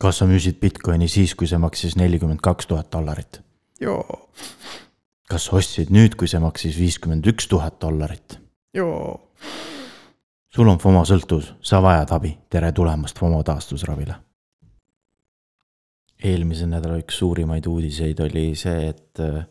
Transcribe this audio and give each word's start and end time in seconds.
kas 0.00 0.20
sa 0.20 0.26
müüsid 0.28 0.60
Bitcoini 0.60 1.08
siis, 1.08 1.34
kui 1.36 1.48
see 1.48 1.60
maksis 1.60 1.96
nelikümmend 2.00 2.40
kaks 2.44 2.70
tuhat 2.70 2.88
dollarit? 2.92 3.42
joo, 3.80 4.30
kas 5.30 5.48
sa 5.48 5.58
ostsid 5.60 5.92
nüüd, 5.94 6.16
kui 6.18 6.30
see 6.30 6.40
maksis 6.42 6.78
viiskümmend 6.80 7.28
üks 7.32 7.48
tuhat 7.50 7.80
dollarit? 7.82 8.38
joo. 8.74 9.20
sul 10.48 10.72
on 10.72 10.80
FOMO 10.80 11.04
sõltuvus, 11.08 11.52
sa 11.62 11.82
vajad 11.84 12.16
abi, 12.16 12.34
tere 12.50 12.72
tulemast 12.72 13.18
FOMO 13.20 13.42
taastusravile. 13.46 14.16
eelmise 16.24 16.68
nädala 16.68 17.00
üks 17.00 17.20
suurimaid 17.20 17.66
uudiseid 17.66 18.20
oli 18.24 18.50
see, 18.56 18.90
et 18.92 19.20
äh, 19.24 19.44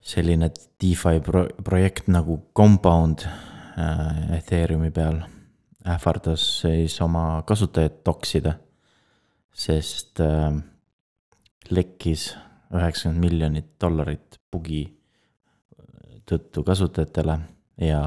selline 0.00 0.52
DeFi 0.80 1.20
pro 1.24 1.46
projekt 1.64 2.08
nagu 2.08 2.42
Compound 2.56 3.24
äh, 3.24 4.36
Ethereumi 4.38 4.90
peal 4.90 5.20
ähvardas 5.88 6.42
siis 6.60 7.00
oma 7.00 7.42
kasutajat 7.46 8.02
toksida, 8.04 8.58
sest 9.52 10.20
äh, 10.24 10.52
lekkis 11.70 12.30
üheksakümmend 12.70 13.24
miljonit 13.24 13.70
dollarit 13.82 14.38
bugi 14.52 14.84
tõttu 16.30 16.62
kasutajatele 16.66 17.36
ja 17.82 18.02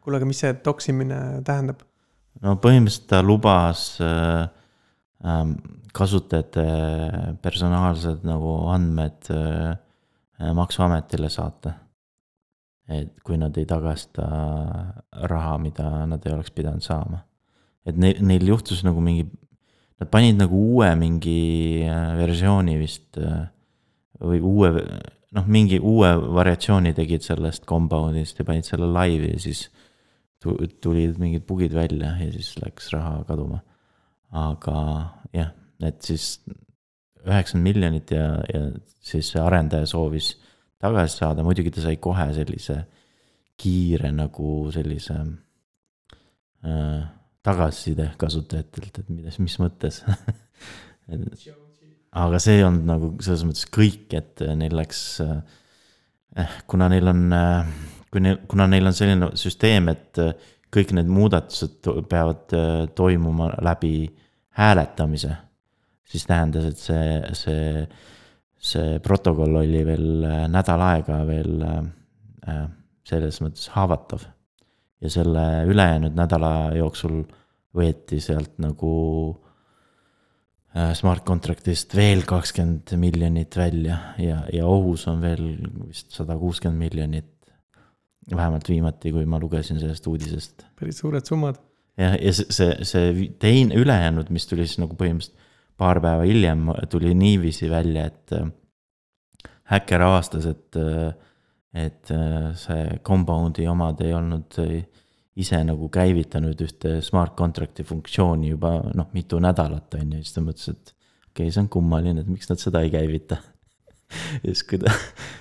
kuule, 0.00 0.20
aga 0.20 0.28
mis 0.28 0.40
see 0.42 0.54
toksimine 0.64 1.18
tähendab? 1.46 1.84
no 2.44 2.56
põhimõtteliselt 2.62 3.08
ta 3.10 3.20
lubas 3.24 3.84
äh, 4.04 4.46
äh, 5.24 5.44
kasutajate 5.96 6.66
personaalsed 7.42 8.24
nagu 8.28 8.56
andmed 8.72 9.30
äh, 9.34 9.76
maksuametile 10.56 11.28
saata. 11.32 11.76
et 12.90 13.20
kui 13.22 13.36
nad 13.38 13.54
ei 13.54 13.66
tagasta 13.70 14.24
raha, 15.30 15.58
mida 15.62 16.06
nad 16.10 16.24
ei 16.26 16.32
oleks 16.34 16.50
pidanud 16.50 16.82
saama. 16.82 17.24
et 17.86 17.96
neil, 17.96 18.22
neil 18.24 18.48
juhtus 18.54 18.84
nagu 18.86 19.02
mingi, 19.04 19.28
nad 20.00 20.08
panid 20.10 20.38
nagu 20.40 20.56
uue 20.74 20.90
mingi 20.96 21.84
äh, 21.84 22.14
versiooni 22.18 22.76
vist 22.80 23.18
äh, 23.20 23.44
või 24.20 24.40
uue, 24.44 24.70
noh, 25.36 25.46
mingi 25.48 25.80
uue 25.80 26.10
variatsiooni 26.36 26.92
tegid 26.96 27.24
sellest 27.24 27.66
compound'ist 27.68 28.40
ja 28.40 28.46
panid 28.48 28.68
selle 28.68 28.88
laivi 28.90 29.34
ja 29.34 29.40
siis 29.40 29.68
tulid 30.40 31.18
mingid 31.20 31.44
bugid 31.48 31.74
välja 31.76 32.14
ja 32.16 32.30
siis 32.32 32.54
läks 32.62 32.88
raha 32.94 33.20
kaduma. 33.28 33.60
aga 34.30 34.76
jah, 35.34 35.50
et 35.84 36.00
siis 36.06 36.38
üheksakümmend 37.26 37.66
miljonit 37.66 38.12
ja, 38.14 38.38
ja 38.48 38.62
siis 39.04 39.32
see 39.32 39.42
arendaja 39.42 39.88
soovis 39.90 40.36
tagasi 40.80 41.20
saada, 41.20 41.44
muidugi 41.44 41.72
ta 41.74 41.84
sai 41.84 41.98
kohe 42.00 42.30
sellise 42.32 42.78
kiire 43.60 44.12
nagu 44.16 44.70
sellise 44.72 45.16
äh, 46.64 47.02
tagasiside 47.46 48.10
kasutajatelt, 48.20 49.00
et 49.00 49.12
mida, 49.12 49.32
mis 49.40 49.56
mõttes 49.62 50.02
aga 52.24 52.40
see 52.42 52.58
ei 52.58 52.66
olnud 52.66 52.86
nagu 52.88 53.12
selles 53.22 53.46
mõttes 53.48 53.68
kõik, 53.72 54.08
et 54.18 54.44
neil 54.60 54.76
läks 54.76 55.02
eh,, 55.24 56.56
kuna 56.70 56.90
neil 56.92 57.10
on, 57.10 57.26
kui 58.12 58.24
neil, 58.24 58.40
kuna 58.50 58.68
neil 58.70 58.90
on 58.90 58.96
selline 58.96 59.30
süsteem, 59.40 59.88
et 59.92 60.20
kõik 60.70 60.92
need 60.94 61.08
muudatused 61.10 61.88
peavad 62.10 62.52
toimuma 62.98 63.54
läbi 63.64 63.94
hääletamise 64.60 65.32
siis 66.10 66.26
tähendas, 66.26 66.66
et 66.66 66.80
see, 66.80 67.06
see, 67.38 67.84
see 68.70 68.98
protokoll 69.04 69.60
oli 69.62 69.84
veel 69.86 70.06
nädal 70.50 70.84
aega 70.88 71.20
veel 71.28 71.64
äh, 71.66 72.64
selles 73.06 73.40
mõttes 73.44 73.70
haavatav. 73.74 74.26
Ja 75.00 75.10
selle 75.10 75.44
ülejäänud 75.70 76.16
nädala 76.16 76.72
jooksul 76.76 77.22
võeti 77.76 78.20
sealt 78.22 78.58
nagu 78.62 78.92
äh, 80.76 80.92
smart 80.98 81.24
contract'ist 81.28 81.94
veel 81.96 82.24
kakskümmend 82.28 82.94
miljonit 83.00 83.56
välja 83.56 83.98
ja, 84.20 84.42
ja 84.52 84.68
ohus 84.68 85.06
on 85.10 85.22
veel 85.24 85.44
vist 85.86 86.12
sada 86.16 86.36
kuuskümmend 86.38 86.90
miljonit. 86.90 87.36
vähemalt 88.30 88.68
viimati, 88.68 89.10
kui 89.10 89.26
ma 89.26 89.40
lugesin 89.40 89.80
sellest 89.80 90.06
uudisest. 90.06 90.66
päris 90.78 90.98
suured 90.98 91.26
summad. 91.26 91.56
jah, 91.98 92.16
ja 92.20 92.32
see, 92.32 92.46
see, 92.50 92.84
see 92.84 93.28
teine, 93.38 93.74
ülejäänud, 93.74 94.30
mis 94.30 94.46
tuli 94.46 94.66
siis 94.66 94.78
nagu 94.82 94.94
põhimõtteliselt 94.94 95.48
paar 95.80 96.00
päeva 96.04 96.26
hiljem 96.28 96.68
tuli 96.92 97.14
niiviisi 97.16 97.70
välja, 97.70 98.06
et 98.10 98.34
äh, 98.36 98.50
häkker 99.72 100.04
avastas, 100.04 100.48
et, 100.50 100.76
äh, 100.76 101.14
et 101.76 102.10
äh, 102.14 102.50
see 102.58 102.98
compound'i 103.06 103.68
omad 103.70 104.00
ei 104.02 104.14
olnud 104.16 104.58
ise 105.40 105.60
nagu 105.64 105.88
käivitanud 105.92 106.58
ühte 106.66 106.96
smart 107.06 107.36
contract'i 107.38 107.86
funktsiooni 107.86 108.50
juba 108.50 108.74
noh, 108.96 109.08
mitu 109.14 109.38
nädalat 109.42 109.94
on 110.00 110.16
ju, 110.16 110.24
siis 110.24 110.36
ta 110.36 110.44
mõtles, 110.44 110.74
et 110.74 110.92
okei 111.30 111.46
okay,, 111.46 111.54
see 111.54 111.62
on 111.62 111.70
kummaline, 111.72 112.24
et 112.24 112.30
miks 112.30 112.50
nad 112.50 112.60
seda 112.60 112.82
ei 112.84 112.92
käivita 112.92 113.38
ja 114.44 114.50
siis, 114.50 114.64
kui 114.66 114.80
ta, 114.82 114.94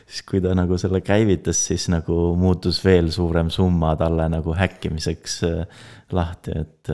siis 0.05 0.25
kui 0.29 0.43
ta 0.45 0.53
nagu 0.57 0.77
selle 0.81 1.01
käivitas, 1.05 1.61
siis 1.71 1.89
nagu 1.91 2.19
muutus 2.39 2.83
veel 2.85 3.09
suurem 3.15 3.49
summa 3.53 3.95
talle 3.99 4.29
nagu 4.29 4.53
häkkimiseks 4.55 5.39
lahti, 6.13 6.59
et. 6.61 6.93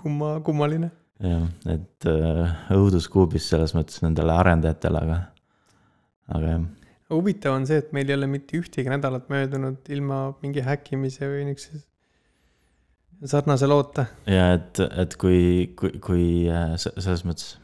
kumma, 0.00 0.38
kummaline 0.44 0.90
jah, 1.22 1.46
et 1.72 2.08
äh, 2.10 2.56
õuduskuubis 2.76 3.48
selles 3.52 3.74
mõttes 3.76 4.02
nendele 4.04 4.34
arendajatele, 4.36 5.02
aga, 5.06 5.20
aga 6.36 6.56
jah. 6.56 6.66
Huvitav 7.12 7.54
on 7.56 7.66
see, 7.68 7.78
et 7.82 7.92
meil 7.96 8.10
ei 8.10 8.16
ole 8.18 8.28
mitte 8.30 8.58
ühtegi 8.58 8.90
nädalat 8.90 9.28
möödunud 9.32 9.90
ilma 9.94 10.22
mingi 10.42 10.64
häkkimise 10.66 11.28
või 11.30 11.44
niisuguse 11.50 11.84
sarnase 13.24 13.66
loota. 13.66 14.06
ja 14.26 14.50
et, 14.56 14.80
et 14.80 15.16
kui, 15.20 15.72
kui, 15.78 15.94
kui 16.02 16.26
äh, 16.52 16.74
selles 16.76 17.24
mõttes, 17.28 17.54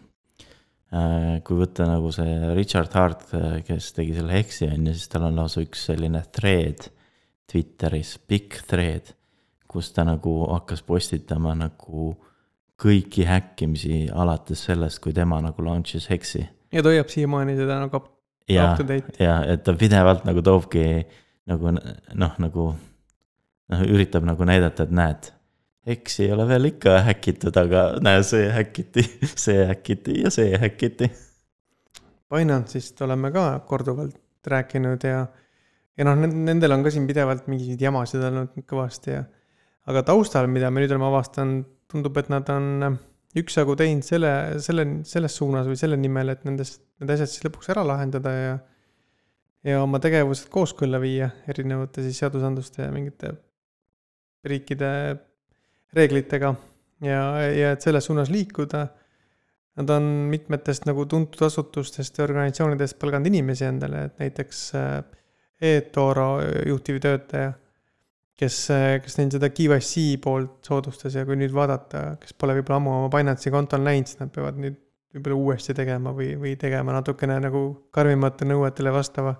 äh, 0.95 1.43
kui 1.45 1.59
võtta 1.59 1.89
nagu 1.91 2.13
see 2.15 2.55
Richard 2.57 2.95
Hart, 2.97 3.27
kes 3.67 3.93
tegi 3.97 4.17
selle 4.17 4.39
Hexi 4.39 4.71
on 4.71 4.89
ju, 4.89 4.97
siis 4.97 5.13
tal 5.13 5.29
on 5.29 5.41
lausa 5.43 5.65
üks 5.65 5.89
selline 5.91 6.25
thread 6.33 6.89
Twitteris, 7.53 8.17
pikk 8.25 8.63
thread, 8.71 9.13
kus 9.69 9.91
ta 9.93 10.07
nagu 10.09 10.39
hakkas 10.55 10.81
postitama 10.87 11.53
nagu 11.59 12.15
kõiki 12.83 13.27
häkkimisi 13.29 14.07
alates 14.09 14.65
sellest, 14.67 15.03
kui 15.03 15.13
tema 15.17 15.41
nagu 15.45 15.65
launch'is 15.67 16.09
Hexi. 16.09 16.47
ja 16.73 16.83
ta 16.83 16.95
hoiab 16.95 17.13
siiamaani 17.13 17.59
seda 17.59 17.83
nagu 17.83 18.01
ja, 18.51 18.73
ja 19.21 19.37
et 19.53 19.63
ta 19.67 19.75
pidevalt 19.79 20.25
nagu 20.29 20.43
toobki 20.45 20.87
nagu 21.51 21.75
noh, 21.75 22.35
nagu 22.43 22.67
noh, 23.73 23.85
üritab 23.89 24.27
nagu 24.27 24.47
näidata, 24.49 24.87
et 24.87 24.95
näed. 24.95 25.31
Hexi 25.89 26.29
ei 26.29 26.33
ole 26.35 26.47
veel 26.47 26.71
ikka 26.71 27.01
häkitud, 27.09 27.57
aga 27.59 27.85
näe, 28.05 28.23
see 28.27 28.47
häkiti, 28.55 29.03
see 29.45 29.67
häkiti 29.67 30.21
ja 30.23 30.31
see 30.31 30.55
häkiti. 30.63 31.11
Binance'ist 32.33 33.01
oleme 33.05 33.33
ka 33.35 33.47
korduvalt 33.69 34.19
rääkinud 34.49 35.05
ja, 35.07 35.27
ja 35.99 36.07
noh, 36.07 36.19
nendel 36.23 36.75
on 36.77 36.85
ka 36.87 36.93
siin 36.95 37.07
pidevalt 37.11 37.49
mingeid 37.51 37.83
jamasid 37.83 38.23
olnud 38.29 38.55
kõvasti 38.69 39.17
ja. 39.17 39.25
aga 39.91 40.05
taustal, 40.07 40.49
mida 40.51 40.71
me 40.71 40.83
nüüd 40.83 40.95
oleme 40.95 41.11
avastanud 41.11 41.67
tundub, 41.93 42.17
et 42.17 42.31
nad 42.33 42.49
on 42.55 42.97
üksjagu 43.39 43.77
teinud 43.79 44.05
selle, 44.05 44.33
selle, 44.61 44.85
selles 45.09 45.37
suunas 45.39 45.69
või 45.69 45.79
selle 45.81 45.97
nimel, 45.97 46.35
et 46.35 46.45
nendest, 46.45 46.83
need 47.01 47.15
asjad 47.15 47.31
siis 47.33 47.47
lõpuks 47.47 47.71
ära 47.73 47.85
lahendada 47.87 48.35
ja 48.37 48.53
ja 49.63 49.83
oma 49.83 50.01
tegevused 50.03 50.51
kooskõlla 50.51 50.99
viia 51.03 51.29
erinevate 51.51 52.03
siis 52.03 52.19
seadusandluste 52.19 52.83
ja 52.83 52.91
mingite 52.95 53.33
riikide 54.47 54.91
reeglitega 55.95 56.51
ja, 57.07 57.23
ja 57.47 57.73
et 57.77 57.85
selles 57.85 58.09
suunas 58.09 58.31
liikuda. 58.33 58.87
Nad 59.79 59.89
on 59.95 60.05
mitmetest 60.29 60.85
nagu 60.85 61.07
tuntud 61.09 61.47
asutustest 61.47 62.19
ja 62.19 62.27
organisatsioonidest 62.27 62.99
palganud 63.01 63.31
inimesi 63.31 63.65
endale, 63.65 64.03
et 64.09 64.19
näiteks 64.21 64.59
äh, 64.77 64.91
e-Toro 65.63 66.27
juhtivtöötaja 66.69 67.55
kes, 68.39 68.57
kes 69.05 69.19
neil 69.19 69.31
seda 69.35 69.51
KYC 69.53 70.21
poolt 70.23 70.67
soodustas 70.67 71.15
ja 71.19 71.27
kui 71.29 71.37
nüüd 71.39 71.53
vaadata, 71.55 72.17
kes 72.23 72.35
pole 72.39 72.57
võib-olla 72.59 72.81
ammu 72.81 72.97
oma 73.01 73.13
Binance'i 73.13 73.53
kontol 73.55 73.85
näinud, 73.85 74.09
siis 74.11 74.21
nad 74.23 74.33
peavad 74.35 74.59
nüüd 74.61 74.79
võib-olla 75.13 75.39
uuesti 75.39 75.75
tegema 75.77 76.13
või, 76.17 76.33
või 76.41 76.55
tegema 76.61 76.95
natukene 76.97 77.39
nagu 77.43 77.63
karmimate 77.95 78.49
nõuetele 78.49 78.93
vastava 78.95 79.35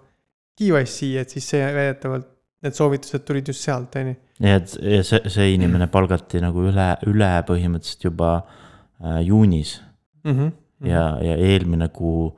KYC, 0.59 1.15
et 1.23 1.33
siis 1.33 1.49
see 1.55 1.63
väidetavalt, 1.65 2.29
need 2.63 2.77
soovitused 2.77 3.25
tulid 3.27 3.49
just 3.51 3.65
sealt, 3.65 3.97
on 3.99 4.13
ju. 4.13 4.19
ja, 4.45 4.59
et 4.61 4.75
ja 4.97 5.01
see, 5.07 5.33
see 5.33 5.49
inimene 5.57 5.89
palgati 5.93 6.43
nagu 6.45 6.67
üle, 6.69 6.89
üle 7.11 7.31
põhimõtteliselt 7.49 8.07
juba 8.11 8.35
äh, 8.37 9.23
juunis 9.27 9.79
mm. 10.25 10.37
-hmm. 10.37 10.53
ja, 10.91 11.07
ja 11.25 11.39
eelmine 11.41 11.89
kuu 11.89 12.29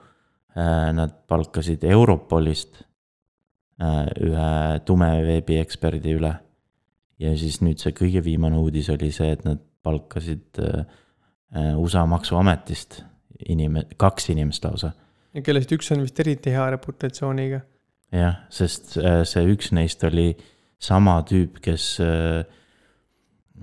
äh, 0.56 0.94
nad 0.96 1.18
palkasid 1.28 1.84
Europolist 1.84 2.80
äh, 3.82 4.06
ühe 4.22 4.80
tumeveebi 4.86 5.58
eksperdi 5.60 6.16
üle 6.20 6.32
ja 7.22 7.34
siis 7.38 7.60
nüüd 7.62 7.78
see 7.82 7.92
kõige 7.96 8.22
viimane 8.24 8.56
uudis 8.58 8.88
oli 8.92 9.10
see, 9.14 9.30
et 9.34 9.44
nad 9.46 9.60
palkasid 9.84 10.60
äh, 10.62 10.84
äh, 11.54 11.78
USA 11.78 12.06
maksuametist 12.08 13.02
inime-, 13.48 13.86
kaks 14.00 14.30
inimest 14.34 14.64
lausa. 14.66 14.90
ja 15.34 15.40
kellest 15.44 15.72
üks 15.76 15.92
on 15.94 16.00
vist 16.04 16.20
eriti 16.20 16.50
hea 16.54 16.66
reputatsiooniga. 16.74 17.58
jah, 18.14 18.34
sest 18.50 18.84
äh, 18.98 19.22
see 19.28 19.44
üks 19.52 19.66
neist 19.76 20.04
oli 20.08 20.28
sama 20.84 21.14
tüüp, 21.24 21.52
kes 21.64 21.84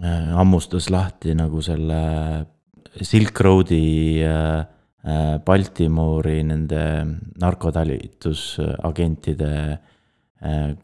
hammustas 0.02 0.90
lahti 0.90 1.36
nagu 1.38 1.62
selle 1.62 2.02
Silk 3.06 3.40
Roadi 3.44 4.24
Baltimori 5.46 6.44
nende 6.48 6.84
narkotalitusagentide 7.44 9.52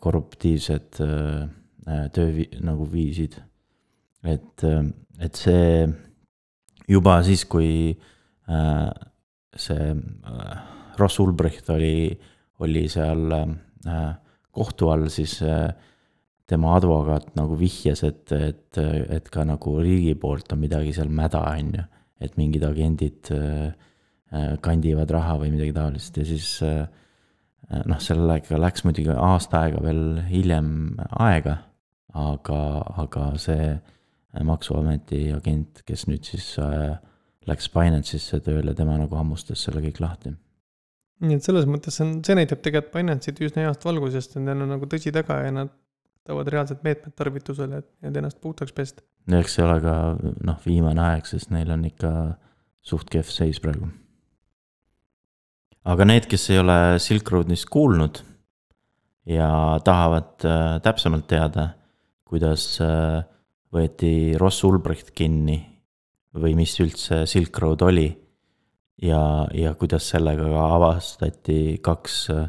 korruptiivsed 0.04 1.02
töö 2.14 2.46
nagu 2.68 2.88
viisid. 2.92 3.38
et, 4.24 4.64
äh, 4.64 4.84
et 5.20 5.36
see 5.36 5.88
juba 6.88 7.22
siis, 7.24 7.46
kui 7.46 7.98
äh, 8.48 8.90
see 9.56 9.92
äh, 9.92 10.58
Ross 10.98 11.20
Ulbricht 11.20 11.70
oli, 11.70 12.18
oli 12.60 12.88
seal 12.90 13.32
äh, 13.34 14.14
kohtu 14.52 14.90
all, 14.90 15.08
siis 15.14 15.40
äh, 15.46 15.70
tema 16.48 16.76
advokaat 16.78 17.34
nagu 17.38 17.58
vihjas, 17.60 18.04
et, 18.08 18.32
et, 18.32 18.80
et 18.80 19.28
ka 19.30 19.44
nagu 19.48 19.78
riigi 19.84 20.16
poolt 20.20 20.54
on 20.56 20.64
midagi 20.64 20.94
seal 20.96 21.12
mäda, 21.12 21.44
on 21.52 21.74
ju. 21.76 21.84
et 22.18 22.38
mingid 22.40 22.64
agendid 22.66 23.30
äh, 23.36 23.76
äh, 24.34 24.56
kandivad 24.64 25.12
raha 25.14 25.36
või 25.38 25.52
midagi 25.54 25.76
taolist 25.76 26.16
ja 26.18 26.24
siis 26.26 26.48
äh, 26.66 26.88
noh, 27.86 28.00
sellega 28.02 28.58
läks 28.58 28.88
muidugi 28.88 29.14
aasta 29.14 29.68
aega 29.68 29.84
veel 29.84 30.24
hiljem 30.26 30.72
aega. 31.12 31.60
Aga, 32.14 32.62
aga 33.04 33.30
see 33.42 33.78
maksuameti 34.48 35.32
agent, 35.34 35.82
kes 35.88 36.06
nüüd 36.08 36.28
siis 36.28 36.54
läks 37.48 37.72
Binance'isse 37.74 38.42
tööle, 38.44 38.76
tema 38.76 38.98
nagu 39.00 39.16
hammustas 39.18 39.64
selle 39.66 39.82
kõik 39.86 40.02
lahti 40.04 40.36
nii 41.24 41.38
et 41.40 41.46
selles 41.46 41.66
mõttes 41.70 41.98
see 41.98 42.06
on, 42.06 42.18
see 42.26 42.38
näitab 42.38 42.62
tegelikult 42.62 42.94
Binance'it 42.94 43.40
üsna 43.42 43.66
heast 43.66 43.86
valgusest, 43.88 44.36
et 44.38 44.44
neil 44.46 44.62
on 44.64 44.74
nagu 44.76 44.90
tõsi 44.90 45.14
taga 45.16 45.40
ja 45.42 45.54
nad 45.54 45.72
võtavad 46.28 46.52
reaalsed 46.54 46.84
meetmed 46.84 47.16
tarvitusele, 47.18 47.82
et, 47.82 47.88
et 48.04 48.20
ennast 48.20 48.42
puhtaks 48.44 48.76
pesta. 48.76 49.04
eks 49.40 49.58
see 49.58 49.64
ole 49.66 49.80
ka 49.84 49.96
noh, 50.20 50.60
viimane 50.66 51.02
aeg, 51.04 51.26
sest 51.30 51.52
neil 51.56 51.72
on 51.74 51.86
ikka 51.88 52.12
suht 52.86 53.10
kehv 53.10 53.32
seis 53.32 53.62
praegu. 53.64 53.90
aga 55.88 56.06
need, 56.06 56.28
kes 56.28 56.50
ei 56.52 56.62
ole 56.62 56.78
Silk 57.00 57.32
Roadist 57.32 57.70
kuulnud 57.72 58.22
ja 59.28 59.50
tahavad 59.84 60.46
äh, 60.46 60.78
täpsemalt 60.84 61.28
teada, 61.28 61.72
kuidas 62.28 62.78
äh, 62.84 63.24
võeti 63.74 64.36
Ross 64.40 64.64
Ulbricht 64.68 65.14
kinni 65.16 65.58
või 66.38 66.56
mis 66.60 66.76
üldse 66.84 67.26
Silk 67.30 67.58
Road 67.64 67.84
oli 67.88 68.08
ja, 69.02 69.22
ja 69.54 69.74
kuidas 69.80 70.10
sellega 70.12 70.48
avastati 70.76 71.78
kaks 71.84 72.18
äh, 72.34 72.48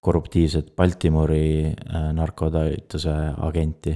korruptiivset 0.00 0.74
Baltimori 0.76 1.68
äh, 1.68 2.10
narkotalituse 2.14 3.14
agenti, 3.44 3.94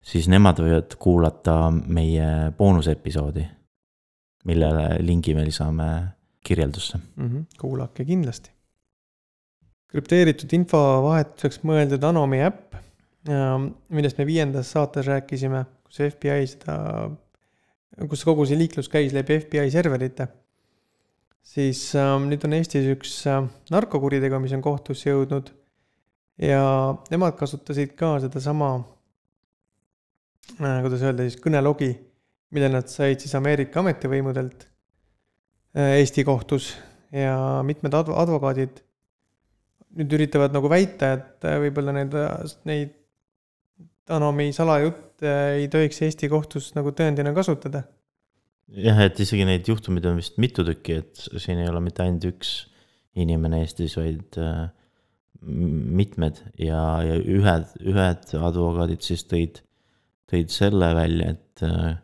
siis 0.00 0.30
nemad 0.32 0.62
võivad 0.62 0.96
kuulata 1.00 1.56
meie 1.70 2.50
boonusepisoodi, 2.56 3.44
millele 4.48 4.86
lingi 5.04 5.36
me 5.36 5.44
lisame 5.44 5.90
kirjeldusse 6.44 6.98
mm. 6.98 7.28
-hmm, 7.28 7.44
kuulake 7.60 8.04
kindlasti. 8.04 8.50
krüpteeritud 9.90 10.52
infovahetuseks 10.54 11.64
mõeldud 11.66 12.04
Anomi 12.06 12.40
äpp, 12.46 12.76
millest 13.28 14.16
me 14.16 14.24
viiendas 14.24 14.70
saates 14.72 15.04
rääkisime, 15.06 15.64
kus 15.84 15.98
FBI 16.06 16.46
seda, 16.48 16.76
kus 18.08 18.22
kogu 18.24 18.46
see 18.48 18.56
liiklus 18.56 18.88
käis 18.88 19.12
läbi 19.12 19.36
FBI 19.42 19.68
serverite 19.74 20.28
siis 21.46 21.82
äh, 21.98 22.12
nüüd 22.22 22.44
on 22.46 22.56
Eestis 22.58 22.88
üks 22.92 23.14
äh, 23.30 23.42
narkokuritegu, 23.72 24.40
mis 24.42 24.54
on 24.56 24.64
kohtusse 24.64 25.10
jõudnud. 25.10 25.52
ja 26.40 26.60
nemad 27.12 27.36
kasutasid 27.36 27.92
ka 27.98 28.14
sedasama 28.22 28.70
äh,, 30.60 30.78
kuidas 30.84 31.02
öelda 31.04 31.26
siis, 31.26 31.40
kõnelogi, 31.42 31.90
mille 32.54 32.70
nad 32.72 32.88
said 32.88 33.20
siis 33.20 33.34
Ameerika 33.36 33.82
ametivõimudelt 33.82 34.64
äh, 35.76 35.98
Eesti 36.00 36.24
kohtus 36.24 36.72
ja 37.12 37.60
mitmed 37.66 37.94
adv-, 37.96 38.16
advokaadid 38.16 38.80
nüüd 39.98 40.12
üritavad 40.14 40.54
nagu 40.54 40.70
väita, 40.70 41.14
et 41.18 41.48
äh, 41.48 41.58
võib-olla 41.66 41.96
need, 41.96 42.16
neid 42.68 42.96
Anomi 44.10 44.50
salajutte 44.56 45.30
ei 45.60 45.68
tohiks 45.72 46.02
Eesti 46.06 46.30
kohtus 46.32 46.72
nagu 46.76 46.92
tõendina 46.96 47.32
kasutada. 47.36 47.84
Jah, 48.70 49.00
et 49.02 49.18
isegi 49.22 49.46
neid 49.46 49.66
juhtumeid 49.66 50.04
on 50.06 50.20
vist 50.20 50.36
mitu 50.42 50.62
tükki, 50.66 51.00
et 51.02 51.24
siin 51.42 51.58
ei 51.58 51.70
ole 51.70 51.80
mitte 51.82 52.04
ainult 52.04 52.28
üks 52.28 52.52
inimene 53.18 53.64
Eestis, 53.64 53.96
vaid 53.98 54.38
äh, 54.38 54.68
mitmed 55.40 56.38
ja, 56.60 56.80
ja 57.02 57.16
ühed, 57.18 57.66
ühed 57.80 58.32
advokaadid 58.38 59.02
siis 59.04 59.24
tõid, 59.28 59.62
tõid 60.30 60.52
selle 60.54 60.92
välja, 60.96 61.34
et 61.34 61.64
äh, 61.66 61.98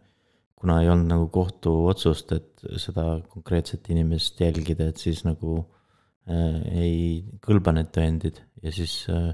kuna 0.56 0.80
ei 0.82 0.90
olnud 0.90 1.12
nagu 1.12 1.28
kohtuotsust, 1.34 2.32
et 2.34 2.66
seda 2.82 3.20
konkreetset 3.30 3.86
inimest 3.92 4.40
jälgida, 4.40 4.88
et 4.90 5.02
siis 5.02 5.22
nagu 5.26 5.60
äh, 5.60 6.62
ei 6.72 6.96
kõlba 7.44 7.76
need 7.76 7.92
tõendid 7.94 8.40
ja 8.64 8.74
siis 8.74 9.04
äh, 9.12 9.30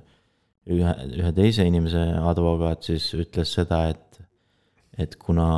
ühe, 0.71 0.95
ühe 1.19 1.33
teise 1.37 1.67
inimese 1.67 2.03
advokaat 2.23 2.87
siis 2.91 3.09
ütles 3.19 3.53
seda, 3.57 3.85
et, 3.93 4.21
et 4.99 5.17
kuna 5.21 5.49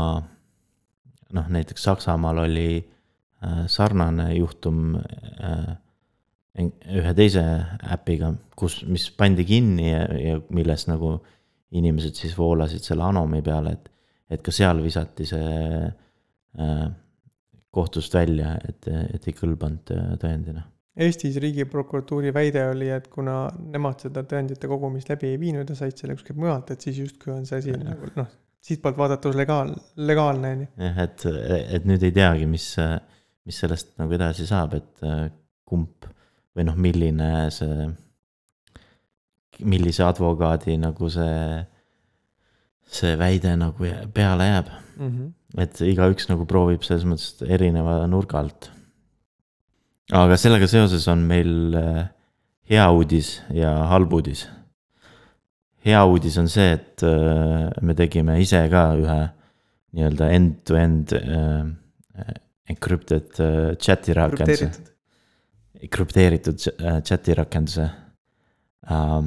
noh, 1.35 1.49
näiteks 1.57 1.85
Saksamaal 1.89 2.45
oli 2.47 2.69
äh, 2.79 3.65
sarnane 3.71 4.31
juhtum 4.39 4.97
äh, 4.97 5.75
ühe 6.55 7.15
teise 7.19 7.43
äpiga, 7.93 8.31
kus, 8.57 8.83
mis 8.87 9.09
pandi 9.11 9.47
kinni 9.49 9.91
ja, 9.91 10.05
ja 10.15 10.37
milles 10.55 10.87
nagu 10.87 11.17
inimesed 11.75 12.15
siis 12.15 12.37
voolasid 12.39 12.87
selle 12.87 13.09
Anomi 13.09 13.43
peale, 13.43 13.75
et, 13.75 13.89
et 14.31 14.45
ka 14.45 14.55
seal 14.55 14.83
visati 14.85 15.27
see 15.27 15.81
äh, 15.83 16.85
kohtust 17.75 18.15
välja, 18.15 18.55
et, 18.69 18.87
et 18.87 19.27
ei 19.27 19.35
kõlbanud 19.35 19.91
tõendina. 20.23 20.63
Eestis 20.95 21.37
riigiprokuratuuri 21.43 22.31
väide 22.35 22.69
oli, 22.71 22.87
et 22.95 23.09
kuna 23.11 23.49
nemad 23.59 24.05
seda 24.05 24.23
tõendite 24.31 24.69
kogumist 24.71 25.09
läbi 25.11 25.33
ei 25.33 25.41
viinud 25.43 25.71
ja 25.71 25.75
said 25.79 25.99
selle 25.99 26.15
kuskilt 26.15 26.39
mujalt, 26.39 26.71
et 26.71 26.87
siis 26.87 27.01
justkui 27.03 27.33
on 27.35 27.49
see 27.49 27.59
asi 27.59 27.75
nagu 27.75 28.13
noh, 28.15 28.29
siitpoolt 28.63 29.01
vaadates 29.01 29.35
legaal, 29.35 29.75
legaalne 29.97 30.53
on 30.55 30.63
ju. 30.65 30.69
jah, 30.87 31.01
et, 31.09 31.27
et 31.79 31.89
nüüd 31.91 32.07
ei 32.07 32.15
teagi, 32.15 32.47
mis, 32.47 32.69
mis 33.45 33.59
sellest 33.65 33.97
nagu 33.99 34.15
edasi 34.15 34.47
saab, 34.47 34.79
et 34.79 35.05
kumb 35.67 36.07
või 36.55 36.67
noh, 36.69 36.79
milline 36.79 37.31
see, 37.55 37.89
millise 39.67 40.05
advokaadi 40.07 40.77
nagu 40.83 41.11
see, 41.13 41.65
see 42.87 43.15
väide 43.19 43.55
nagu 43.59 43.91
peale 44.15 44.49
jääb 44.51 44.71
mm. 44.71 45.11
-hmm. 45.11 45.33
et 45.63 45.83
igaüks 45.91 46.31
nagu 46.31 46.47
proovib 46.47 46.87
selles 46.87 47.07
mõttes 47.09 47.43
erineva 47.49 48.05
nurga 48.11 48.39
alt. 48.43 48.71
Aga 50.13 50.37
sellega 50.41 50.69
seoses 50.69 51.07
on 51.09 51.25
meil 51.29 51.77
äh, 51.79 52.03
hea 52.69 52.85
uudis 52.93 53.39
ja 53.55 53.73
halb 53.93 54.13
uudis 54.13 54.45
hea 55.85 56.05
uudis 56.05 56.37
on 56.41 56.49
see, 56.49 56.75
et 56.77 57.05
äh, 57.07 57.71
me 57.81 57.97
tegime 57.97 58.39
ise 58.43 58.61
ka 58.73 58.87
ühe 59.01 59.21
nii-öelda 59.95 60.31
end-to-end 60.35 61.15
äh, 61.17 62.33
encrypted 62.73 63.37
chat'i 63.81 64.15
rakenduse. 64.17 64.71
krüpteeritud 65.93 66.63
chat'i 67.05 67.35
rakenduse 67.37 67.91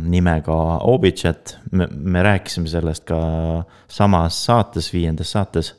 nimega 0.04 0.80
Obichat, 0.86 1.58
me, 1.72 1.88
me 1.90 2.24
rääkisime 2.24 2.68
sellest 2.70 3.06
ka 3.08 3.20
samas 3.90 4.38
saates, 4.46 4.92
viiendas 4.94 5.32
saates. 5.32 5.74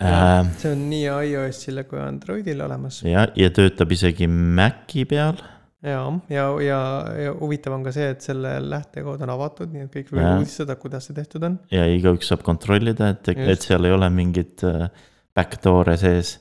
See 0.00 0.72
on 0.74 0.86
nii 0.90 1.06
iOS-ile 1.30 1.84
kui 1.86 2.00
Androidile 2.02 2.64
olemas. 2.66 3.02
ja, 3.06 3.28
ja 3.38 3.50
töötab 3.54 3.92
isegi 3.94 4.26
Maci 4.26 5.04
peal 5.06 5.38
ja, 5.84 6.00
ja, 6.32 6.46
ja, 6.64 6.80
ja 7.20 7.32
huvitav 7.38 7.76
on 7.76 7.84
ka 7.86 7.92
see, 7.94 8.08
et 8.14 8.24
selle 8.24 8.56
lähtekood 8.64 9.22
on 9.24 9.32
avatud, 9.34 9.70
nii 9.70 9.86
et 9.86 9.92
kõik 9.92 10.12
võivad 10.12 10.40
uudistada, 10.42 10.76
kuidas 10.80 11.08
see 11.08 11.16
tehtud 11.16 11.46
on. 11.46 11.58
ja 11.74 11.86
igaüks 11.92 12.32
saab 12.32 12.44
kontrollida, 12.46 13.12
et, 13.14 13.30
et 13.34 13.66
seal 13.66 13.86
ei 13.86 13.94
ole 13.94 14.08
mingit 14.14 14.64
äh, 14.66 14.88
backdoor'e 15.36 15.98
sees 16.00 16.38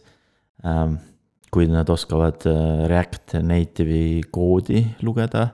ähm,. 0.66 1.02
kui 1.54 1.68
nad 1.70 1.86
oskavad 1.94 2.48
äh, 2.50 2.88
React 2.90 3.36
Native'i 3.46 4.24
koodi 4.34 4.82
lugeda 5.06 5.52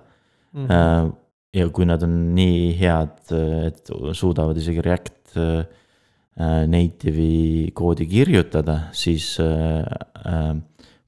mm. 0.53 0.65
-hmm. 0.65 0.71
Äh, 0.71 1.11
ja 1.59 1.69
kui 1.73 1.85
nad 1.85 2.03
on 2.05 2.13
nii 2.35 2.77
head, 2.79 3.33
et 3.67 3.89
suudavad 4.13 4.57
isegi 4.57 4.81
React 4.85 5.35
Native'i 6.37 7.71
koodi 7.75 8.05
kirjutada, 8.07 8.75
siis 8.95 9.33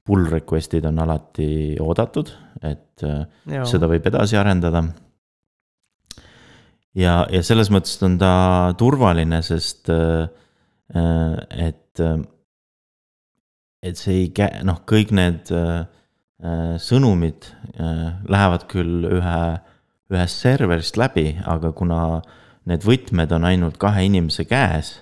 pull 0.06 0.26
request'id 0.30 0.86
on 0.88 0.98
alati 1.04 1.78
oodatud, 1.82 2.32
et 2.62 3.04
äh, 3.06 3.24
Joo. 3.46 3.66
seda 3.68 3.88
võib 3.90 4.06
edasi 4.10 4.38
arendada. 4.38 4.84
ja, 6.98 7.22
ja 7.30 7.42
selles 7.46 7.70
mõttes 7.70 8.00
on 8.02 8.18
ta 8.20 8.32
turvaline, 8.78 9.42
sest 9.46 9.90
äh, 9.94 10.26
äh, 10.96 11.68
et, 11.68 12.02
et 13.82 13.98
see 13.98 14.24
ei 14.24 14.30
kä-, 14.34 14.56
noh, 14.66 14.82
kõik 14.88 15.14
need 15.14 15.52
sõnumid 16.82 17.44
lähevad 17.78 18.64
küll 18.66 19.04
ühe, 19.06 19.34
ühest 20.10 20.40
serverist 20.42 20.96
läbi, 20.98 21.36
aga 21.46 21.70
kuna 21.70 21.98
need 22.66 22.82
võtmed 22.82 23.30
on 23.36 23.46
ainult 23.46 23.78
kahe 23.78 24.02
inimese 24.08 24.42
käes, 24.50 24.96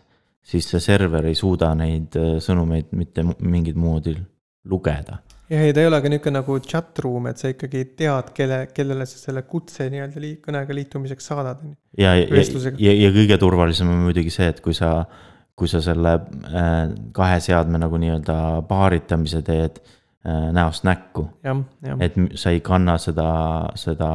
siis 0.50 0.68
see 0.70 0.82
server 0.82 1.26
ei 1.30 1.38
suuda 1.38 1.72
neid 1.78 2.16
äh, 2.18 2.36
sõnumeid 2.42 2.94
mitte 2.98 3.24
mingit 3.24 3.78
moodi 3.78 4.14
lugeda. 4.70 5.20
jah, 5.50 5.64
ei 5.66 5.74
ta 5.74 5.82
ei 5.82 5.88
ole 5.90 6.00
ka 6.02 6.10
niisugune 6.12 6.38
nagu 6.38 6.58
chat 6.66 6.98
room, 7.04 7.28
et 7.30 7.40
sa 7.42 7.52
ikkagi 7.52 7.84
tead, 7.98 8.32
kelle, 8.36 8.60
kellele 8.74 9.06
sa 9.08 9.18
selle 9.18 9.44
kutse 9.48 9.88
nii-öelda 9.92 10.22
lii-, 10.22 10.38
kõnega 10.44 10.76
liitumiseks 10.76 11.30
saadad, 11.32 11.62
ja, 11.98 12.14
ja, 12.18 12.26
Vestlusega. 12.30 12.78
ja, 12.82 12.94
ja 12.94 13.12
kõige 13.14 13.38
turvalisem 13.42 13.90
on 13.90 14.04
muidugi 14.08 14.32
see, 14.34 14.50
et 14.52 14.60
kui 14.64 14.76
sa, 14.76 14.92
kui 15.58 15.70
sa 15.70 15.82
selle 15.84 16.16
äh, 16.18 16.82
kahe 17.16 17.40
seadme 17.44 17.80
nagu 17.82 18.02
nii-öelda 18.02 18.36
paaritamise 18.68 19.42
teed 19.46 19.80
äh, 19.82 20.50
näost 20.56 20.86
näkku, 20.88 21.28
et 21.98 22.18
sa 22.38 22.54
ei 22.54 22.62
kanna 22.64 22.98
seda, 23.02 23.30
seda 23.78 24.12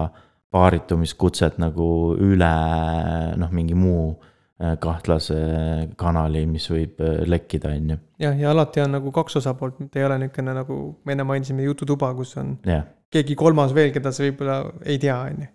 paaritumiskutset 0.56 1.58
nagu 1.60 1.90
üle 2.24 2.56
noh, 3.36 3.52
mingi 3.52 3.76
muu 3.76 4.14
kahtlase 4.56 5.36
kanali, 6.00 6.46
mis 6.48 6.70
võib 6.72 7.02
äh, 7.04 7.24
lekkida, 7.28 7.74
on 7.76 7.90
ju, 7.92 7.98
jah, 8.24 8.38
ja 8.40 8.54
alati 8.54 8.80
on 8.86 8.94
nagu 8.96 9.12
kaks 9.12 9.42
osapoolt, 9.42 9.82
mitte 9.84 10.00
ei 10.00 10.06
ole 10.08 10.20
niisugune 10.22 10.54
nagu 10.56 10.78
me 11.04 11.16
enne 11.16 11.26
mainisime 11.28 11.66
jututuba, 11.66 12.14
kus 12.16 12.38
on 12.40 12.54
jah. 12.64 12.86
keegi 13.12 13.36
kolmas 13.36 13.76
veel, 13.76 13.92
keda 13.92 14.14
sa 14.16 14.24
võib-olla 14.24 14.62
ei 14.88 14.96
tea, 15.02 15.18
on 15.28 15.44
ju. 15.44 15.50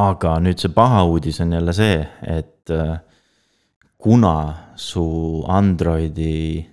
aga 0.00 0.38
nüüd 0.40 0.64
see 0.64 0.72
paha 0.72 1.04
uudis 1.10 1.42
on 1.44 1.52
jälle 1.58 1.76
see, 1.76 2.00
et 2.24 2.72
äh, 2.72 2.96
kuna 4.00 4.34
su 4.80 5.04
Androidi 5.44 6.64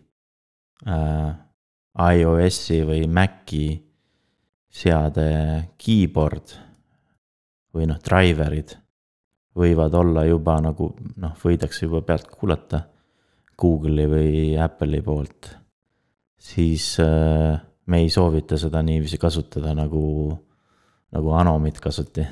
äh,, 0.88 1.30
iOS-i 1.98 2.84
või 2.88 3.04
Maci 3.12 3.68
seade 4.72 5.30
keyboard 5.76 6.56
või 7.76 7.92
noh, 7.92 8.00
driver'id 8.00 8.78
võivad 9.58 9.96
olla 9.98 10.26
juba 10.28 10.60
nagu 10.64 10.92
noh, 11.18 11.36
võidakse 11.44 11.86
juba 11.88 12.04
pealt 12.06 12.30
kuulata 12.32 12.84
Google'i 13.58 14.10
või 14.10 14.34
Apple'i 14.62 15.02
poolt, 15.02 15.50
siis 16.38 16.92
äh, 17.02 17.58
me 17.88 18.04
ei 18.04 18.12
soovita 18.14 18.60
seda 18.62 18.84
niiviisi 18.86 19.18
kasutada 19.18 19.74
nagu, 19.78 20.04
nagu 21.14 21.34
Anomit 21.40 21.82
kasutati 21.82 22.28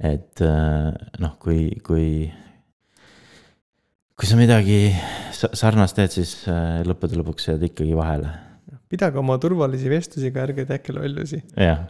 et 0.00 0.42
äh, 0.42 0.90
noh, 1.22 1.36
kui, 1.42 1.68
kui, 1.84 2.26
kui 4.18 4.30
sa 4.30 4.38
midagi 4.38 4.88
sa- 5.34 5.52
sarnast 5.54 5.96
teed, 5.98 6.14
siis 6.14 6.34
äh, 6.50 6.82
lõppude 6.86 7.18
lõpuks 7.20 7.50
jääd 7.52 7.68
ikkagi 7.70 7.94
vahele, 7.98 8.32
pidage 8.90 9.20
oma 9.20 9.38
turvalisi 9.42 9.90
vestlusi 9.90 10.32
ka, 10.34 10.48
ärge 10.48 10.66
tehke 10.68 10.94
lollusi. 10.96 11.42
jah. 11.56 11.86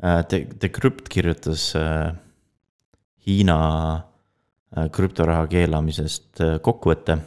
The, 0.00 0.46
Decrypt 0.56 1.10
kirjutas 1.12 1.74
äh, 1.76 2.14
Hiina 3.26 3.56
äh, 4.72 4.88
krüptoraha 4.88 5.44
keelamisest 5.50 6.40
äh, 6.40 6.56
kokkuvõtte. 6.64 7.18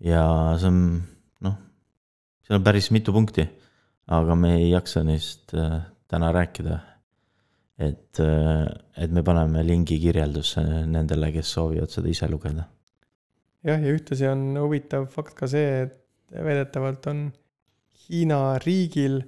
ja 0.00 0.22
see 0.56 0.70
on 0.70 0.80
noh, 1.44 1.56
seal 2.46 2.60
on 2.60 2.64
päris 2.64 2.88
mitu 2.94 3.12
punkti, 3.12 3.44
aga 4.14 4.36
me 4.38 4.54
ei 4.56 4.70
jaksa 4.70 5.02
neist 5.04 5.52
äh, 5.52 5.82
täna 6.08 6.32
rääkida. 6.32 6.80
et, 7.78 8.18
et 8.18 9.12
me 9.14 9.22
paneme 9.22 9.60
lingi 9.62 10.00
kirjeldusse 10.02 10.64
nendele, 10.90 11.28
kes 11.30 11.52
soovivad 11.54 11.92
seda 11.92 12.08
ise 12.10 12.26
lugeda. 12.26 12.64
jah, 13.68 13.84
ja 13.84 13.92
ühtlasi 13.92 14.32
on 14.32 14.54
huvitav 14.56 15.10
fakt 15.12 15.36
ka 15.36 15.46
see, 15.46 15.82
et 15.84 16.00
väidetavalt 16.32 17.06
on 17.12 17.26
Hiina 18.08 18.56
riigil 18.64 19.20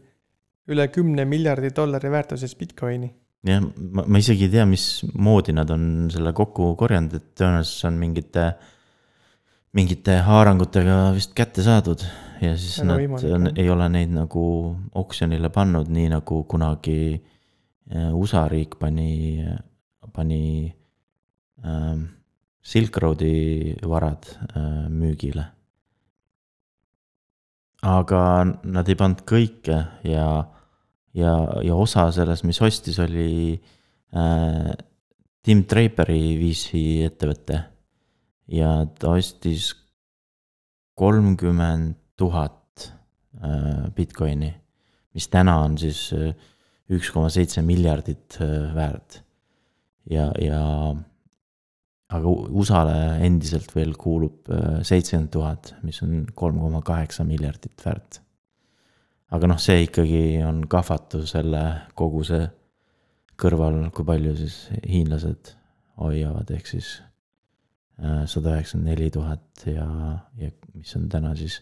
üle 0.68 0.86
kümne 0.92 1.24
miljardi 1.24 1.72
dollari 1.76 2.10
väärtuses 2.12 2.56
Bitcoini. 2.58 3.14
jah, 3.46 3.62
ma, 3.64 4.04
ma 4.06 4.20
isegi 4.20 4.44
ei 4.48 4.52
tea, 4.52 4.66
mismoodi 4.68 5.54
nad 5.56 5.70
on 5.72 6.10
selle 6.12 6.32
kokku 6.36 6.74
korjanud, 6.80 7.14
et 7.16 7.30
tõenäoliselt 7.40 7.80
see 7.80 7.88
on 7.88 8.00
mingite, 8.00 8.44
mingite 9.76 10.18
haarangutega 10.26 10.98
vist 11.16 11.32
kätte 11.36 11.64
saadud 11.64 12.04
ja 12.40 12.56
siis 12.56 12.78
Väga 12.82 13.16
nad 13.16 13.24
jah. 13.24 13.48
ei 13.56 13.70
ole 13.70 13.88
neid 13.88 14.12
nagu 14.12 14.44
oksjonile 14.94 15.50
pannud, 15.54 15.88
nii 15.92 16.10
nagu 16.12 16.42
kunagi 16.44 17.00
äh, 17.16 18.10
USA 18.16 18.46
riik 18.48 18.76
pani, 18.80 19.44
pani 20.12 20.42
ähm, 21.64 22.04
Silk 22.62 22.96
Roadi 22.96 23.76
varad 23.88 24.28
äh, 24.56 24.88
müügile. 24.88 25.44
Aga 27.86 28.22
nad 28.64 28.88
ei 28.88 28.98
pannud 28.98 29.22
kõike 29.28 29.76
ja, 30.04 30.28
ja, 31.16 31.34
ja 31.64 31.76
osa 31.76 32.10
sellest, 32.12 32.44
mis 32.48 32.60
ostis, 32.64 32.98
oli 33.00 33.56
äh, 33.56 34.70
Tim 35.40 35.64
Draperi 35.64 36.36
VC 36.40 36.82
ettevõte. 37.06 37.62
ja 38.50 38.84
ta 38.98 39.14
ostis 39.16 39.72
kolmkümmend 40.98 41.96
tuhat 42.20 42.92
äh, 43.40 43.88
Bitcoini, 43.96 44.52
mis 45.14 45.28
täna 45.32 45.56
on 45.64 45.78
siis 45.80 46.10
äh, 46.12 46.34
üks 46.90 47.12
koma 47.14 47.30
seitse 47.32 47.62
miljardit 47.64 48.36
äh, 48.42 48.74
väärt. 48.76 49.22
ja, 50.10 50.28
ja 50.42 50.60
aga 52.10 52.30
USA-le 52.30 52.96
endiselt 53.26 53.70
veel 53.74 53.94
kuulub 53.98 54.50
äh, 54.50 54.80
seitsekümmend 54.86 55.30
tuhat, 55.34 55.74
mis 55.86 56.00
on 56.02 56.24
kolm 56.34 56.58
koma 56.62 56.82
kaheksa 56.86 57.24
miljardit 57.26 57.84
väärt. 57.84 58.20
aga 59.30 59.46
noh, 59.46 59.60
see 59.62 59.84
ikkagi 59.84 60.22
on 60.42 60.64
kahvatu 60.70 61.22
selle 61.28 61.62
kogu 61.94 62.24
see 62.26 62.48
kõrval, 63.40 63.78
kui 63.94 64.04
palju 64.04 64.34
siis 64.36 64.56
hiinlased 64.82 65.54
hoiavad, 66.00 66.50
ehk 66.56 66.66
siis 66.66 66.96
äh, 68.02 68.24
sada 68.30 68.56
üheksakümmend 68.56 68.90
neli 68.90 69.10
tuhat 69.14 69.66
ja, 69.70 69.86
ja 70.40 70.50
mis 70.74 70.96
on 70.98 71.06
täna 71.12 71.36
siis 71.38 71.60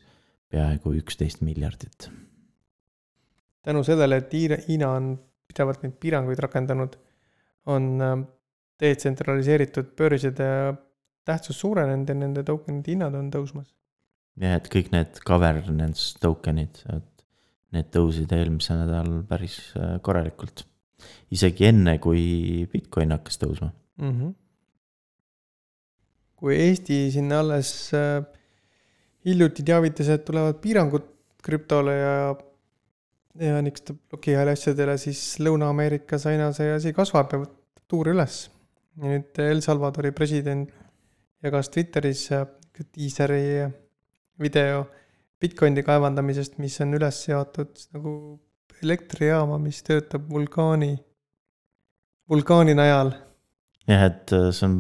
peaaegu 0.49 0.95
üksteist 1.03 1.45
miljardit. 1.45 2.09
tänu 3.63 3.85
sellele, 3.85 4.23
et 4.23 4.33
Hiina 4.69 4.95
on 4.97 5.13
pidevalt 5.49 5.83
neid 5.85 6.01
piiranguid 6.01 6.41
rakendanud, 6.41 6.97
on 7.69 7.89
äh, 8.01 8.17
detsentraliseeritud 8.81 9.93
börside 9.99 10.49
tähtsus 11.29 11.61
suurenenud 11.61 12.09
ja 12.09 12.17
nende 12.17 12.45
tokenite 12.47 12.95
hinnad 12.95 13.17
on 13.19 13.31
tõusmas. 13.35 13.69
jah, 14.39 14.57
et 14.57 14.69
kõik 14.73 14.93
need 14.95 15.21
governance 15.27 16.15
token'id, 16.23 16.83
et 16.95 17.25
need 17.77 17.91
tõusid 17.93 18.33
eelmisel 18.33 18.83
nädalal 18.85 19.23
päris 19.29 19.59
äh, 19.77 19.99
korralikult. 20.05 20.65
isegi 21.35 21.69
enne, 21.69 21.99
kui 22.03 22.67
Bitcoin 22.73 23.13
hakkas 23.17 23.39
tõusma. 23.43 23.71
mm. 24.01 24.11
-hmm. 24.11 24.35
kui 26.37 26.57
Eesti 26.57 27.11
sinna 27.13 27.41
alles 27.41 27.93
äh, 27.95 28.25
hiljuti 29.25 29.63
teavitas, 29.63 30.09
et 30.09 30.25
tulevad 30.25 30.61
piirangud 30.63 31.15
krüptole 31.43 31.95
ja 31.95 32.37
ja 33.39 33.63
niisuguste 33.63 33.95
blokihääle 34.11 34.51
asjadele, 34.57 34.97
siis 34.99 35.21
Lõuna-Ameerikas 35.39 36.27
aina 36.27 36.51
see 36.57 36.73
asi 36.75 36.93
kasvab 36.93 37.33
ja 37.33 37.39
võtab 37.39 37.85
tuuri 37.89 38.11
üles. 38.17 38.49
Ja 38.99 39.15
nüüd 39.15 39.41
El 39.43 39.63
Salvadori 39.65 40.13
president 40.17 40.71
jagas 41.45 41.71
Twitteris 41.71 42.29
äh, 42.35 42.47
diiseri 42.95 43.67
video 44.43 44.87
Bitcoini 45.39 45.85
kaevandamisest, 45.87 46.59
mis 46.59 46.81
on 46.83 46.97
üles 46.99 47.21
seatud 47.29 47.79
nagu 47.95 48.13
elektrijaama, 48.83 49.59
mis 49.63 49.81
töötab 49.87 50.27
vulkaani, 50.31 50.97
vulkaani 52.31 52.75
najal. 52.79 53.13
Jah, 53.89 54.09
et 54.09 54.35
äh, 54.35 54.49
see 54.55 54.67
on 54.67 54.79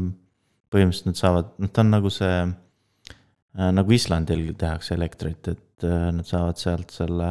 põhimõtteliselt 0.72 1.12
nad 1.12 1.20
saavad, 1.20 1.52
noh, 1.62 1.70
ta 1.72 1.84
on 1.84 1.94
nagu 1.94 2.10
see 2.12 2.34
äh, 2.42 3.70
nagu 3.74 3.94
Islandil 3.94 4.50
tehakse 4.58 4.96
elektrit, 4.98 5.52
et 5.54 5.86
äh, 5.86 6.10
nad 6.14 6.26
saavad 6.28 6.60
sealt 6.60 6.92
selle 6.94 7.30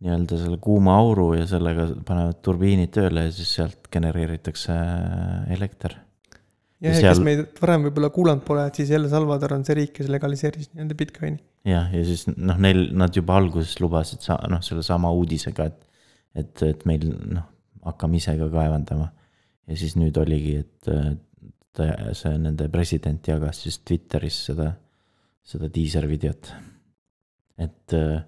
nii-öelda 0.00 0.38
selle 0.40 0.56
kuuma 0.64 0.94
auru 0.96 1.32
ja 1.36 1.44
sellega 1.50 1.88
panevad 2.08 2.38
turbiinid 2.46 2.92
tööle 2.96 3.26
ja 3.26 3.32
siis 3.36 3.50
sealt 3.58 3.90
genereeritakse 3.92 4.72
äh, 4.72 5.52
elekter. 5.56 5.96
jah, 5.98 6.06
Ja 6.80 6.94
ja 6.94 6.96
kes 6.96 7.18
seal- 7.18 7.24
meid 7.26 7.42
varem 7.60 7.82
võib-olla 7.84 8.08
kuulanud 8.14 8.44
pole, 8.46 8.62
et 8.70 8.78
siis 8.80 8.90
El 8.96 9.04
Salvador 9.12 9.52
on 9.58 9.64
see 9.68 9.76
riik, 9.76 9.92
kes 9.98 10.08
legaliseeris 10.08 10.70
nii-öelda 10.72 10.96
Bitcoini. 10.96 11.40
jah, 11.68 11.90
ja 11.92 12.04
siis 12.08 12.24
noh, 12.32 12.56
neil, 12.56 12.86
nad 12.96 13.12
juba 13.16 13.36
alguses 13.36 13.76
lubasid 13.84 14.24
sa-, 14.24 14.40
noh, 14.48 14.62
sellesama 14.64 15.12
uudisega, 15.12 15.66
et 15.72 15.86
et, 16.40 16.62
et 16.62 16.84
meil 16.86 17.04
noh, 17.10 17.42
hakkame 17.84 18.16
ise 18.20 18.36
ka 18.38 18.46
kaevandama. 18.52 19.10
ja 19.68 19.76
siis 19.76 19.96
nüüd 19.98 20.16
oligi, 20.16 20.56
et 20.62 20.90
ta, 21.76 21.88
see 22.16 22.36
nende 22.38 22.68
president 22.72 23.26
jagas 23.28 23.60
siis 23.66 23.78
Twitteris 23.84 24.38
seda, 24.48 24.72
seda 25.44 25.68
diiser 25.74 26.06
videot. 26.08 26.52
et, 27.58 27.68
et 27.68 27.98
äh, 27.98 28.22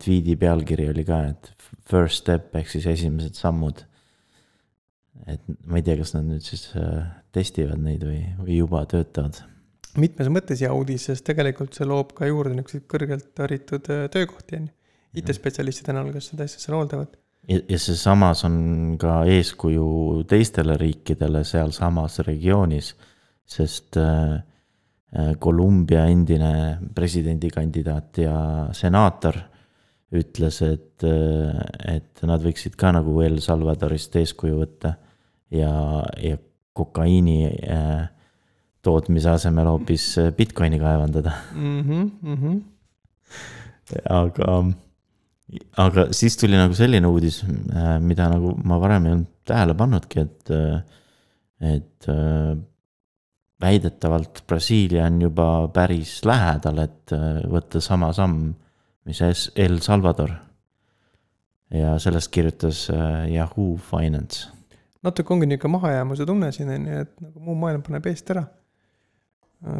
tweet'i 0.00 0.36
pealkiri 0.40 0.88
oli 0.88 1.04
ka, 1.04 1.20
et 1.32 1.52
first 1.88 2.22
step 2.22 2.56
ehk 2.56 2.70
siis 2.72 2.86
esimesed 2.88 3.36
sammud. 3.36 3.84
et 5.28 5.42
ma 5.66 5.76
ei 5.76 5.84
tea, 5.84 5.98
kas 5.98 6.14
nad 6.14 6.24
nüüd 6.24 6.44
siis 6.44 6.70
äh, 6.78 7.04
testivad 7.34 7.80
neid 7.82 8.04
või, 8.06 8.22
või 8.38 8.60
juba 8.62 8.84
töötavad 8.88 9.42
mitmes 9.98 10.28
mõttes 10.32 10.62
hea 10.62 10.72
uudis, 10.74 11.08
sest 11.08 11.26
tegelikult 11.26 11.76
see 11.76 11.86
loob 11.88 12.12
ka 12.16 12.28
juurde 12.28 12.54
niisuguseid 12.56 12.84
kõrgelt 12.90 13.42
haritud 13.42 13.88
äh, 13.92 14.04
töökohti, 14.12 14.60
on 14.60 14.68
ju. 14.68 14.74
IT-spetsialistide 15.18 15.94
näol, 15.96 16.12
kes 16.12 16.28
seda 16.30 16.44
asja 16.46 16.60
seal 16.60 16.76
hooldavad. 16.76 17.16
ja, 17.48 17.58
ja 17.58 17.78
see 17.80 17.96
samas 17.98 18.44
on 18.46 18.96
ka 19.00 19.22
eeskuju 19.32 20.24
teistele 20.28 20.76
riikidele 20.78 21.42
sealsamas 21.48 22.20
regioonis, 22.28 22.92
sest 23.48 23.98
äh, 24.00 24.38
Kolumbia 25.40 26.02
endine 26.12 26.50
presidendikandidaat 26.94 28.18
ja 28.20 28.34
senaator 28.76 29.38
ütles, 30.16 30.62
et, 30.64 31.04
et 31.04 32.22
nad 32.24 32.44
võiksid 32.44 32.78
ka 32.80 32.92
nagu 32.96 33.18
El 33.20 33.42
Salvadorist 33.44 34.16
eeskuju 34.16 34.62
võtta 34.62 34.94
ja, 35.52 35.72
ja 36.22 36.38
kokaiini 36.78 37.38
äh, 37.48 38.06
tootmise 38.84 39.34
asemel 39.34 39.68
hoopis 39.68 40.10
Bitcoini 40.36 40.78
kaevandada 40.80 41.34
mm. 41.54 41.80
-hmm, 41.82 42.10
mm 42.22 42.36
-hmm. 42.36 42.60
aga, 44.10 44.54
aga 45.84 46.06
siis 46.12 46.36
tuli 46.36 46.56
nagu 46.56 46.74
selline 46.74 47.06
uudis, 47.06 47.42
äh, 47.44 47.98
mida 48.00 48.28
nagu 48.32 48.54
ma 48.64 48.80
varem 48.80 49.06
ei 49.06 49.12
olnud 49.12 49.34
tähele 49.44 49.74
pannudki, 49.74 50.20
et, 50.20 50.50
et 51.60 52.08
äh, 52.08 52.56
väidetavalt 53.60 54.44
Brasiilia 54.46 55.06
on 55.06 55.22
juba 55.22 55.68
päris 55.74 56.20
lähedal, 56.24 56.78
et 56.78 57.12
võtta 57.50 57.80
sama 57.80 58.12
samm, 58.12 58.52
mis 59.08 59.50
El 59.56 59.80
Salvador. 59.80 60.36
ja 61.70 61.98
sellest 61.98 62.30
kirjutas 62.32 62.86
Yahoo 63.28 63.76
Finance 63.76 64.58
natuke 65.02 65.34
ongi 65.34 65.46
niisugune 65.46 65.72
mahajäämuse 65.72 66.26
tunne 66.26 66.52
siin 66.52 66.70
on 66.74 66.86
ju, 66.86 67.00
et 67.04 67.20
nagu 67.22 67.40
muu 67.40 67.54
maailm 67.54 67.82
paneb 67.86 68.06
eest 68.10 68.30
ära. 68.34 68.44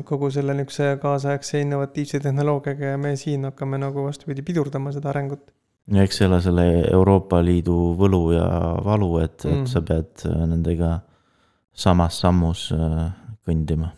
kogu 0.04 0.30
selle 0.34 0.54
niisuguse 0.58 0.96
kaasaegse 1.02 1.60
innovatiivse 1.62 2.20
tehnoloogiaga 2.20 2.94
ja 2.94 2.98
me 2.98 3.16
siin 3.16 3.44
hakkame 3.46 3.78
nagu 3.78 4.04
vastupidi 4.04 4.42
pidurdama 4.42 4.92
seda 4.92 5.10
arengut. 5.10 5.50
ja 5.94 6.02
eks 6.02 6.18
see 6.18 6.28
ole 6.28 6.40
selle 6.42 6.66
Euroopa 6.92 7.42
Liidu 7.44 7.78
võlu 7.98 8.22
ja 8.34 8.48
valu, 8.84 9.12
et 9.24 9.44
mm., 9.44 9.62
et 9.62 9.72
sa 9.74 9.82
pead 9.82 10.26
äh, 10.26 10.44
nendega 10.52 10.98
samas 11.72 12.20
sammus 12.20 12.68
äh, 12.72 13.08
kõndima. 13.46 13.90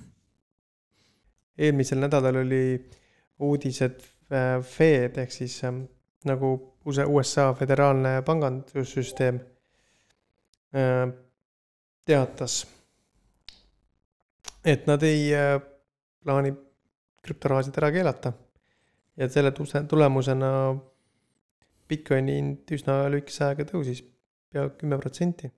eelmisel 1.59 2.01
nädalal 2.01 2.43
oli 2.45 2.65
uudis, 3.39 3.83
et 3.83 4.01
äh, 4.01 4.20
Fed 4.31 5.17
ehk 5.19 5.33
siis 5.35 5.57
nagu 6.25 6.51
USA 6.87 7.49
föderaalne 7.59 8.21
pangandussüsteem 8.23 9.41
Äh, 10.71 11.09
teatas, 12.07 12.63
et 14.63 14.85
nad 14.87 15.03
ei 15.03 15.25
äh, 15.35 15.57
plaani 16.23 16.53
krüptorahasid 17.27 17.79
ära 17.81 17.89
keelata. 17.91 18.33
ja 19.19 19.27
selle 19.29 19.51
tulemusena 19.91 20.51
Bitcoini 21.89 22.37
hind 22.39 22.71
üsna 22.71 23.01
lühikese 23.11 23.49
ajaga 23.49 23.67
tõusis 23.73 24.05
pea 24.53 24.69
kümme 24.79 24.99
protsenti. 25.03 25.51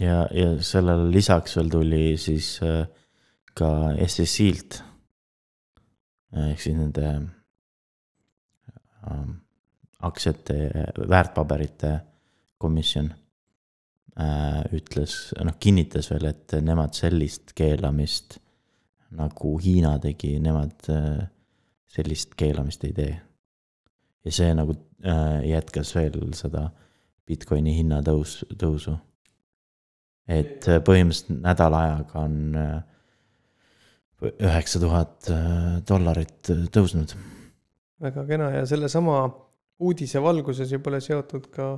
ja, 0.00 0.26
ja 0.34 0.50
sellele 0.58 1.06
lisaks 1.14 1.54
veel 1.56 1.70
tuli 1.70 2.02
siis 2.18 2.56
äh, 2.66 2.82
ka 3.54 3.94
SSI-lt 4.08 4.82
ehk 6.36 6.60
siis 6.60 6.76
nende 6.76 7.12
aktsiate, 10.04 10.56
väärtpaberite 11.08 11.92
komisjon 12.58 13.12
Äh, 14.18 14.64
ütles, 14.74 15.30
noh, 15.46 15.54
kinnitas 15.62 16.08
veel, 16.10 16.24
et 16.32 16.56
nemad 16.66 16.96
sellist 16.98 17.52
keelamist 17.54 18.40
nagu 19.14 19.52
Hiina 19.62 19.92
tegi, 20.02 20.32
nemad 20.42 20.88
äh, 20.90 21.20
sellist 21.86 22.34
keelamist 22.38 22.82
ei 22.88 22.96
tee. 22.96 23.12
ja 24.26 24.32
see 24.34 24.48
nagu 24.58 24.74
äh, 25.06 25.46
jätkas 25.46 25.94
veel 25.94 26.34
seda 26.34 26.64
Bitcoini 27.30 27.76
hinnatõus, 27.76 28.40
tõusu. 28.58 28.96
et 30.26 30.66
põhimõtteliselt 30.66 31.38
nädala 31.46 31.84
ajaga 31.86 32.24
on 32.24 32.56
üheksa 34.22 34.80
tuhat 34.82 35.28
dollarit 35.88 36.50
tõusnud. 36.74 37.14
väga 38.02 38.24
kena 38.26 38.50
ja 38.56 38.64
sellesama 38.66 39.20
uudise 39.78 40.22
valguses 40.22 40.72
pole 40.82 41.00
seotud 41.04 41.46
ka 41.54 41.76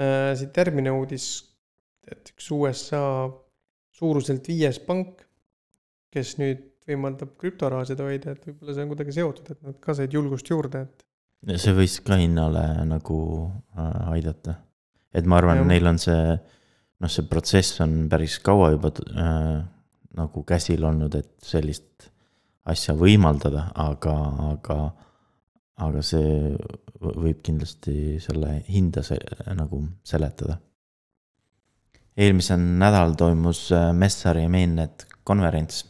Äh, 0.00 0.32
siit 0.40 0.56
järgmine 0.56 0.92
uudis, 0.96 1.26
et 2.08 2.30
üks 2.32 2.46
USA 2.54 3.02
suuruselt 3.92 4.46
viies 4.48 4.78
pank, 4.86 5.20
kes 6.12 6.38
nüüd 6.40 6.62
võimaldab 6.88 7.34
krüptorahasid 7.40 8.00
hoida, 8.00 8.32
et 8.32 8.46
võib-olla 8.48 8.76
see 8.76 8.86
on 8.86 8.92
kuidagi 8.94 9.16
seotud, 9.18 9.50
et 9.52 9.66
nad 9.68 9.76
ka 9.84 9.94
said 9.98 10.16
julgust 10.16 10.48
juurde, 10.48 10.86
et. 10.86 11.04
see 11.60 11.76
võis 11.76 11.98
ka 12.04 12.16
hinnale 12.22 12.64
nagu 12.88 13.18
äh, 13.76 14.00
aidata. 14.16 14.56
et 15.12 15.28
ma 15.28 15.42
arvan, 15.42 15.60
neil 15.68 15.84
on 15.92 16.00
see, 16.00 16.38
noh, 17.04 17.12
see 17.12 17.28
protsess 17.28 17.84
on 17.84 18.06
päris 18.08 18.38
kaua 18.40 18.72
juba 18.72 18.94
äh, 18.96 19.60
nagu 20.16 20.42
käsil 20.44 20.84
olnud, 20.84 21.14
et 21.14 21.32
sellist 21.44 22.10
asja 22.68 22.94
võimaldada, 22.94 23.70
aga, 23.74 24.16
aga 24.52 24.78
aga 25.80 26.02
see 26.04 26.52
võib 27.00 27.40
kindlasti 27.44 28.18
selle 28.22 28.58
hinda 28.68 29.02
se 29.06 29.16
nagu 29.56 29.80
seletada. 30.06 30.58
eelmisel 32.16 32.60
nädalal 32.60 33.14
toimus 33.16 33.70
äh, 33.72 33.88
Messari 33.96 34.44
Mainnet 34.48 35.06
konverents 35.24 35.84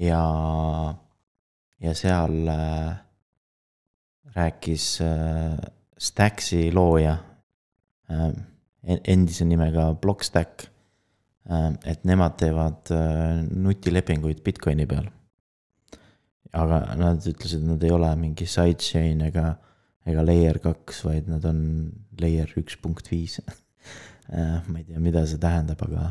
ja, 0.00 0.22
ja 1.80 1.94
seal 1.94 2.48
äh, 2.48 2.96
rääkis 4.34 4.86
äh, 5.04 5.58
Staxi 5.98 6.70
looja 6.72 7.16
endise 9.04 9.44
nimega 9.44 9.90
Blockstack 10.00 10.68
et 11.48 12.02
nemad 12.04 12.36
teevad 12.40 12.90
äh, 12.92 13.44
nutilepinguid 13.48 14.42
Bitcoini 14.44 14.84
peal 14.88 15.06
aga 16.56 16.80
nad 16.98 17.24
ütlesid, 17.26 17.62
et 17.62 17.68
nad 17.68 17.82
ei 17.84 17.92
ole 17.92 18.10
mingi 18.20 18.46
sidechain 18.48 19.20
ega, 19.28 19.50
ega 20.08 20.24
layer 20.24 20.58
kaks, 20.62 21.02
vaid 21.06 21.28
nad 21.30 21.44
on 21.48 21.60
layer 22.20 22.52
üks 22.60 22.78
punkt 22.82 23.10
viis. 23.12 23.40
Äh, 24.28 24.58
ma 24.68 24.76
ei 24.76 24.84
tea, 24.84 25.00
mida 25.00 25.22
see 25.24 25.38
tähendab, 25.40 25.80
aga, 25.86 26.02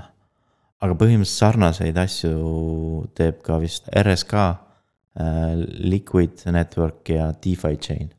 aga 0.82 0.96
põhimõtteliselt 0.98 1.38
sarnaseid 1.38 2.00
asju 2.02 3.04
teeb 3.14 3.44
ka 3.46 3.60
vist 3.62 3.86
RSK, 3.94 4.34
äh, 5.22 5.54
Liquid 5.86 6.42
Network 6.50 7.12
ja 7.14 7.28
DeFi 7.38 7.78
chain. 7.78 8.10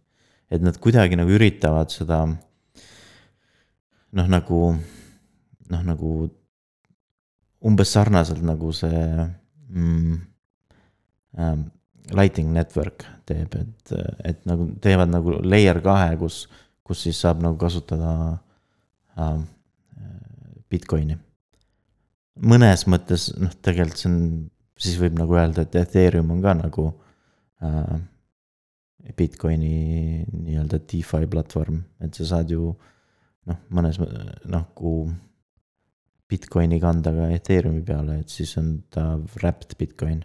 et 0.54 0.62
nad 0.62 0.78
kuidagi 0.78 1.18
nagu 1.18 1.34
üritavad 1.34 1.90
seda 1.90 2.20
noh, 2.30 4.30
nagu, 4.30 4.60
noh 5.66 5.82
nagu 5.90 6.30
umbes 7.64 7.92
sarnaselt 7.94 8.42
nagu 8.46 8.70
see 8.76 9.02
mm, 9.68 10.18
ähm, 11.38 11.66
Lighting 12.14 12.52
Network 12.54 13.04
teeb, 13.28 13.52
et, 13.58 13.92
et 14.24 14.44
nagu 14.48 14.70
teevad 14.80 15.10
nagu 15.12 15.38
layer 15.44 15.80
kahe, 15.84 16.14
kus, 16.20 16.46
kus 16.86 17.02
siis 17.04 17.18
saab 17.20 17.42
nagu 17.44 17.58
kasutada 17.60 18.12
äh, 19.18 19.40
Bitcoini. 20.68 21.18
mõnes 22.38 22.84
mõttes 22.86 23.32
noh, 23.36 23.52
tegelikult 23.64 24.00
see 24.00 24.08
on, 24.10 24.18
siis 24.78 24.96
võib 25.00 25.18
nagu 25.18 25.36
öelda, 25.36 25.64
et 25.64 25.76
Ethereum 25.80 26.30
on 26.32 26.42
ka 26.44 26.54
nagu 26.56 26.86
äh, 27.64 27.96
Bitcoini 29.16 30.24
nii-öelda 30.28 30.80
DeFi 30.80 31.28
platvorm, 31.30 31.82
et 32.04 32.14
sa 32.14 32.28
saad 32.34 32.52
ju 32.52 32.72
noh, 33.48 33.60
mõnes 33.74 34.00
nagu 34.48 34.94
Bitcoini 36.28 36.76
kanda 36.80 37.12
ka 37.14 37.28
Ethereumi 37.32 37.82
peale, 37.86 38.18
et 38.22 38.32
siis 38.32 38.50
on 38.60 38.74
ta 38.92 39.14
wrapped 39.38 39.78
Bitcoin 39.80 40.20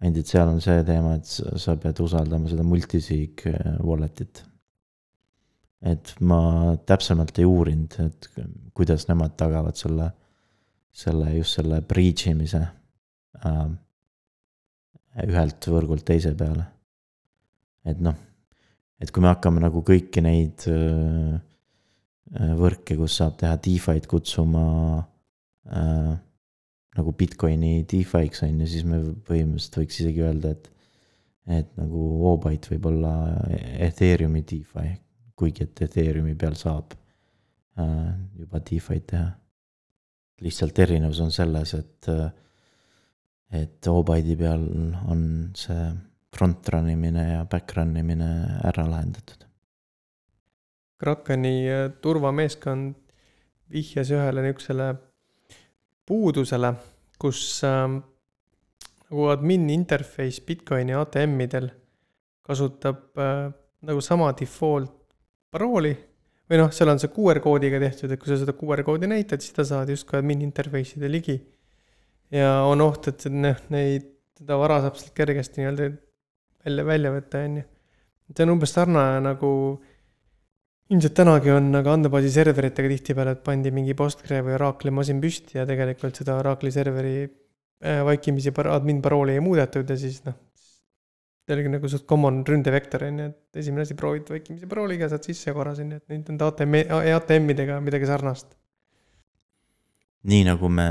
ainult, 0.00 0.22
et 0.22 0.30
seal 0.32 0.48
on 0.48 0.60
see 0.64 0.84
teema, 0.86 1.16
et 1.18 1.58
sa 1.60 1.76
pead 1.80 2.00
usaldama 2.02 2.50
seda 2.50 2.64
multisig 2.66 3.44
äh, 3.50 3.76
wallet'it. 3.84 4.44
et 5.80 6.10
ma 6.20 6.76
täpsemalt 6.88 7.38
ei 7.40 7.46
uurinud, 7.48 7.94
et 8.04 8.26
kuidas 8.76 9.06
nemad 9.08 9.32
tagavad 9.40 9.78
selle, 9.80 10.10
selle, 10.92 11.30
just 11.38 11.56
selle 11.56 11.80
breach 11.88 12.26
imise 12.28 12.60
äh, 13.44 13.62
ühelt 15.26 15.70
võrgult 15.72 16.04
teise 16.08 16.34
peale. 16.36 16.66
et 17.84 18.00
noh, 18.00 18.16
et 19.00 19.12
kui 19.12 19.22
me 19.22 19.30
hakkame 19.32 19.62
nagu 19.62 19.84
kõiki 19.86 20.24
neid 20.24 20.66
äh, 20.68 21.38
võrke, 22.30 22.96
kus 22.98 23.16
saab 23.18 23.38
teha 23.40 23.56
DeFi'd 23.62 24.06
kutsuma 24.10 24.64
äh, 25.66 26.12
nagu 26.98 27.14
Bitcoini 27.18 27.84
DeFi'ks 27.90 28.44
on 28.46 28.62
ju, 28.62 28.68
siis 28.70 28.86
me 28.86 29.00
põhimõtteliselt 29.26 29.80
võiks 29.80 30.00
isegi 30.02 30.24
öelda, 30.26 30.54
et. 30.54 30.70
et 31.50 31.70
nagu 31.78 32.04
Obyte 32.30 32.70
võib 32.74 32.90
olla 32.92 33.12
Ethereumi 33.86 34.44
DeFi, 34.46 34.92
kuigi 35.34 35.64
et 35.66 35.82
Ethereumi 35.88 36.36
peal 36.38 36.54
saab 36.58 36.94
äh, 36.94 38.12
juba 38.38 38.62
DeFi'd 38.62 39.08
teha. 39.14 39.28
lihtsalt 40.40 40.78
erinevus 40.78 41.18
on 41.20 41.34
selles, 41.34 41.74
et, 41.74 42.08
et 43.52 43.88
Obyte'i 43.90 44.36
peal 44.40 44.62
on 45.12 45.50
see 45.58 45.90
front 46.32 46.68
run 46.72 46.88
imine 46.88 47.26
ja 47.32 47.44
back 47.44 47.74
run 47.76 47.96
imine 47.96 48.30
ära 48.64 48.86
lahendatud. 48.88 49.49
Krakeni 51.00 51.54
äh, 51.70 51.86
turvameeskond 52.02 52.94
vihjas 53.70 54.10
ühele 54.12 54.44
niisugusele 54.44 54.90
puudusele, 56.06 56.74
kus 57.20 57.62
äh, 57.64 57.86
nagu 59.06 59.30
admin 59.32 59.68
interface 59.72 60.42
Bitcoini 60.46 60.96
ATM-idel 60.98 61.70
kasutab 62.46 63.18
äh, 63.18 63.48
nagu 63.86 64.04
sama 64.04 64.32
default 64.36 64.96
parooli 65.50 65.94
või 66.50 66.58
noh, 66.58 66.70
seal 66.74 66.90
on 66.90 66.98
see 66.98 67.12
QR 67.14 67.38
koodiga 67.42 67.78
tehtud, 67.82 68.10
et 68.10 68.20
kui 68.20 68.30
sa 68.32 68.38
seda 68.40 68.56
QR 68.58 68.82
koodi 68.86 69.08
näitad, 69.10 69.42
siis 69.42 69.54
ta 69.54 69.64
saad 69.66 69.90
justkui 69.92 70.18
admin 70.18 70.42
interface'ide 70.42 71.10
ligi. 71.10 71.38
ja 72.34 72.64
on 72.66 72.82
oht, 72.82 73.06
et 73.10 73.26
noh, 73.30 73.58
neid, 73.70 74.08
seda 74.38 74.58
vara 74.58 74.80
saab 74.82 74.98
sealt 74.98 75.14
kergesti 75.14 75.62
nii-öelda 75.62 75.90
välja, 76.66 76.86
välja 76.86 77.12
võtta, 77.14 77.44
on 77.46 77.60
ju. 77.60 77.68
see 78.34 78.46
on 78.46 78.54
umbes 78.56 78.74
sarnane 78.74 79.22
nagu 79.28 79.52
ilmselt 80.90 81.14
tänagi 81.14 81.52
on, 81.54 81.70
aga 81.78 81.94
andmebaasi 81.94 82.30
serveritega 82.34 82.90
tihtipeale, 82.90 83.36
et 83.36 83.42
pandi 83.46 83.70
mingi 83.74 83.94
Postgre 83.98 84.40
või 84.46 84.56
Oracle'i 84.56 84.94
masin 84.94 85.20
püsti 85.22 85.60
ja 85.60 85.66
tegelikult 85.68 86.18
seda 86.18 86.38
Oracle'i 86.40 86.74
serveri 86.74 87.16
äh, 87.22 88.00
vaikimisi 88.06 88.52
admin 88.64 89.02
parooli 89.02 89.36
ei 89.38 89.44
muudetud 89.44 89.90
ja 89.90 89.98
siis 89.98 90.20
noh, 90.26 90.34
see 91.46 91.54
oligi 91.54 91.70
nagu 91.76 91.90
suht 91.90 92.06
common 92.10 92.42
ründevektor 92.46 93.06
on 93.06 93.22
ju, 93.22 93.28
et 93.30 93.62
esimene 93.62 93.86
asi 93.86 93.94
proovid 93.98 94.32
vaikimise 94.34 94.66
parooliga, 94.70 95.08
saad 95.10 95.30
sisse 95.30 95.54
korra 95.54 95.76
sinna, 95.78 96.00
et 96.00 96.10
nüüd 96.10 96.32
nende 96.32 96.50
ATM, 96.50 96.76
ATM-idega 97.14 97.78
midagi 97.84 98.10
sarnast. 98.10 98.58
nii 100.30 100.42
nagu 100.50 100.68
me 100.68 100.88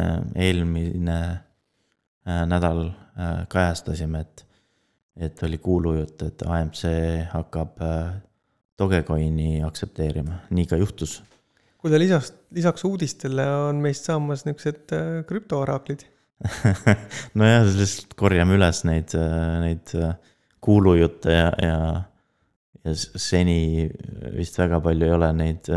eelmine 0.48 1.20
äh, 1.20 2.46
nädal 2.48 2.86
äh, 2.88 3.44
kajastasime, 3.52 4.24
et, 4.24 4.48
et 5.28 5.44
oli 5.44 5.60
kuulujutt, 5.60 6.24
et 6.24 6.48
AMC 6.48 6.88
hakkab 7.36 7.84
Dogecoini 8.80 9.60
aktsepteerima, 9.68 10.44
nii 10.56 10.68
ka 10.70 10.80
juhtus. 10.80 11.20
kuule, 11.80 12.00
lisaks, 12.00 12.32
lisaks 12.56 12.86
uudistele 12.88 13.46
on 13.70 13.82
meist 13.84 14.08
saamas 14.08 14.46
niisugused 14.48 14.96
äh, 14.96 15.10
krüptooraaklid 15.28 16.06
nojah, 17.39 17.65
lihtsalt 17.68 18.15
korjame 18.20 18.56
üles 18.56 18.84
neid, 18.88 19.15
äh, 19.20 19.56
neid 19.63 19.96
äh, 20.00 20.13
kuulujutte 20.63 21.34
ja, 21.36 21.50
ja, 21.63 21.80
ja 22.86 22.96
seni 22.96 23.89
vist 24.36 24.60
väga 24.60 24.80
palju 24.84 25.08
ei 25.08 25.15
ole 25.15 25.34
neid 25.36 25.68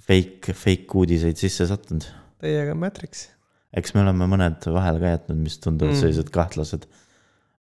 fake, 0.00 0.54
fake 0.56 0.96
uudiseid 0.96 1.40
sisse 1.40 1.66
sattunud. 1.68 2.06
Teiega 2.40 2.74
Matrix. 2.76 3.28
eks 3.76 3.94
me 3.94 4.02
oleme 4.04 4.26
mõned 4.30 4.64
vahele 4.72 5.02
ka 5.02 5.14
jätnud, 5.14 5.40
mis 5.44 5.60
tunduvad 5.62 5.94
mm. 5.94 6.00
sellised 6.00 6.32
kahtlased. 6.34 6.88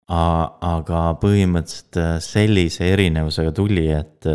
Aga 0.08 1.02
põhimõtteliselt 1.22 1.98
äh, 2.02 2.16
sellise 2.22 2.90
erinevusega 2.94 3.52
tuli, 3.58 3.88
et, 3.90 4.28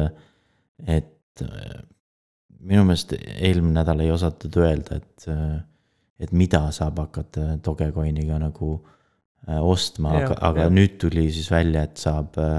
et 0.87 1.45
äh, 1.45 1.77
minu 2.61 2.83
meelest 2.89 3.15
eelmine 3.15 3.77
nädal 3.79 4.03
ei 4.03 4.11
osatud 4.11 4.57
öelda, 4.61 4.99
et, 4.99 5.29
et 6.21 6.33
mida 6.37 6.67
saab 6.75 6.99
hakata 7.05 7.55
Dogecoiniga 7.65 8.41
nagu 8.43 8.73
äh, 8.75 8.97
Äh, 9.49 9.57
ostma, 9.65 10.13
aga, 10.19 10.35
aga 10.51 10.67
ja. 10.67 10.73
nüüd 10.73 10.99
tuli 11.01 11.25
siis 11.33 11.49
välja, 11.49 11.87
et 11.89 12.01
saab 12.01 12.37
äh, 12.43 12.59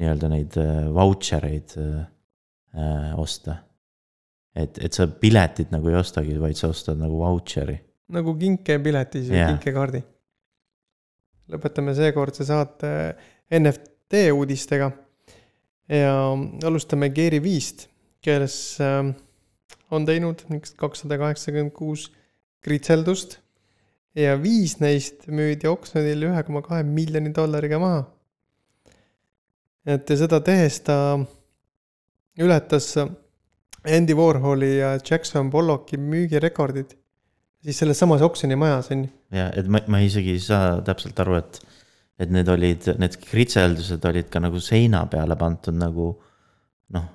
nii-öelda 0.00 0.30
neid 0.32 0.56
äh, 0.56 0.86
vautšer 0.96 1.44
eid 1.50 1.74
äh, 1.76 3.10
osta. 3.20 3.58
et, 4.56 4.78
et 4.86 4.94
sa 4.94 5.04
piletit 5.06 5.74
nagu 5.74 5.90
ei 5.90 5.98
ostagi, 5.98 6.38
vaid 6.40 6.56
sa 6.56 6.70
ostad 6.72 6.96
nagu 6.98 7.18
vautšeri. 7.20 7.76
nagu 8.16 8.34
kinkepileti, 8.40 9.24
siis 9.26 9.36
kinkekaardi. 9.36 10.00
Lõpetame 11.52 11.94
seekordse 11.96 12.46
saate 12.48 12.90
NFT 13.52 14.28
uudistega. 14.32 14.90
ja 15.88 16.12
alustame 16.64 17.10
Geary 17.12 17.42
viist, 17.44 17.88
kes 18.24 18.80
äh, 18.80 19.12
on 19.90 20.06
teinud 20.08 20.44
kakssada 20.80 21.18
kaheksakümmend 21.20 21.74
kuus 21.76 22.08
kritseldust 22.64 23.38
ja 24.16 24.36
viis 24.40 24.78
neist 24.80 25.26
müüdi 25.28 25.68
oksjonil 25.68 26.30
ühe 26.30 26.42
koma 26.46 26.62
kahe 26.64 26.82
miljoni 26.86 27.34
dollariga 27.34 27.78
maha. 27.82 28.04
et 29.86 30.10
ja 30.10 30.16
seda 30.16 30.40
tehes 30.40 30.80
ta 30.86 30.96
ületas 32.40 32.94
Andy 33.84 34.14
Warholi 34.16 34.78
ja 34.78 34.94
Jackson 35.10 35.50
Pollocki 35.50 35.98
müügirekordid. 36.00 36.94
Siis 37.64 37.80
selles 37.80 38.00
samas 38.00 38.22
oksjonimajas 38.24 38.92
on 38.94 39.06
ju. 39.06 39.12
ja, 39.38 39.48
et 39.56 39.68
ma, 39.70 39.82
ma 39.88 40.02
isegi 40.04 40.36
ei 40.36 40.44
saa 40.44 40.78
täpselt 40.86 41.18
aru, 41.24 41.40
et, 41.40 41.60
et 42.20 42.32
need 42.34 42.48
olid, 42.52 42.92
need 43.00 43.18
kritseldused 43.24 44.04
olid 44.10 44.30
ka 44.32 44.42
nagu 44.44 44.62
seina 44.62 45.04
peale 45.10 45.36
pandud 45.40 45.76
nagu 45.80 46.12
noh, 46.94 47.10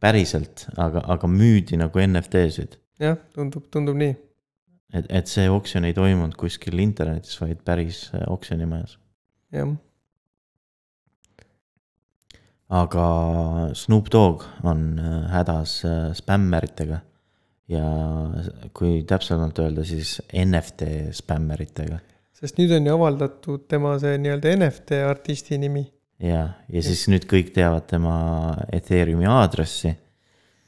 päriselt, 0.00 0.68
aga, 0.76 1.02
aga 1.16 1.30
müüdi 1.32 1.80
nagu 1.80 2.04
NFT-sid. 2.04 2.78
jah, 3.02 3.18
tundub, 3.34 3.66
tundub 3.72 3.98
nii 3.98 4.16
et, 4.94 5.10
et 5.10 5.30
see 5.30 5.48
oksjon 5.52 5.86
ei 5.88 5.96
toimunud 5.96 6.36
kuskil 6.38 6.78
internetis, 6.82 7.36
vaid 7.40 7.60
päris 7.66 8.08
äh, 8.14 8.24
oksjonimajas. 8.32 8.96
jah. 9.54 9.74
aga 12.68 13.04
Snoop 13.72 14.10
Dogg 14.12 14.44
on 14.64 14.98
äh, 15.00 15.20
hädas 15.32 15.82
äh, 15.84 16.12
spämmeritega 16.16 17.00
ja 17.68 17.84
kui 18.76 19.02
täpsemalt 19.08 19.58
öelda, 19.60 19.84
siis 19.84 20.18
NFT 20.32 21.12
spämmeritega. 21.18 22.00
sest 22.38 22.58
nüüd 22.60 22.72
on 22.76 22.86
ju 22.86 22.96
avaldatud 22.96 23.66
tema 23.68 23.96
see 24.00 24.18
nii-öelda 24.22 24.56
NFT 24.56 25.00
artisti 25.08 25.58
nimi. 25.60 25.86
ja, 26.22 26.44
ja 26.68 26.84
siis 26.84 27.06
nüüd 27.12 27.28
kõik 27.30 27.52
teavad 27.56 27.88
tema 27.90 28.18
Ethereumi 28.72 29.28
aadressi 29.28 29.94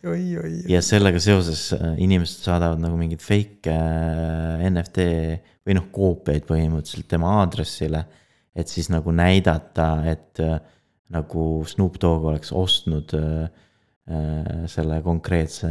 ja 0.00 0.80
sellega 0.80 1.20
seoses 1.20 1.66
äh, 1.76 1.92
inimesed 2.00 2.46
saadavad 2.46 2.80
nagu 2.80 2.96
mingeid 2.96 3.20
fake 3.20 3.72
äh, 3.72 4.62
NFT 4.70 5.04
või 5.68 5.76
noh, 5.76 5.90
koopiaid 5.92 6.46
põhimõtteliselt 6.48 7.08
tema 7.10 7.34
aadressile. 7.42 8.06
et 8.56 8.68
siis 8.68 8.88
nagu 8.90 9.12
näidata, 9.12 10.02
et 10.08 10.40
äh, 10.40 10.56
nagu 11.12 11.64
Snoop 11.68 12.00
Dogg 12.00 12.24
oleks 12.32 12.52
ostnud 12.52 13.12
selle 14.66 14.96
konkreetse 15.04 15.68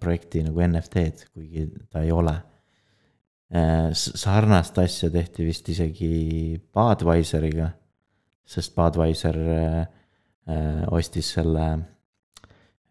projekti 0.00 0.40
nagu 0.42 0.62
NFT-d, 0.64 1.28
kuigi 1.30 1.66
ta 1.92 2.00
ei 2.02 2.10
ole. 2.10 2.32
sarnast 3.94 4.78
asja 4.82 5.10
tehti 5.12 5.44
vist 5.46 5.68
isegi 5.68 6.58
Budweiseriga, 6.74 7.68
sest 8.44 8.74
Budweiser 8.74 9.38
ostis 10.90 11.30
selle 11.36 11.66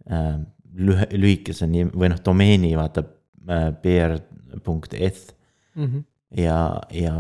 äh, 0.10 0.38
lühe, 0.78 1.08
lühikese 1.18 1.68
nimi 1.70 1.92
või 1.94 2.12
noh, 2.12 2.22
domeeni 2.24 2.74
vaata 2.78 3.04
äh, 3.04 3.70
beer.eth 3.84 5.34
mm. 5.76 5.86
-hmm. 5.86 6.04
ja, 6.44 6.60
ja 6.94 7.14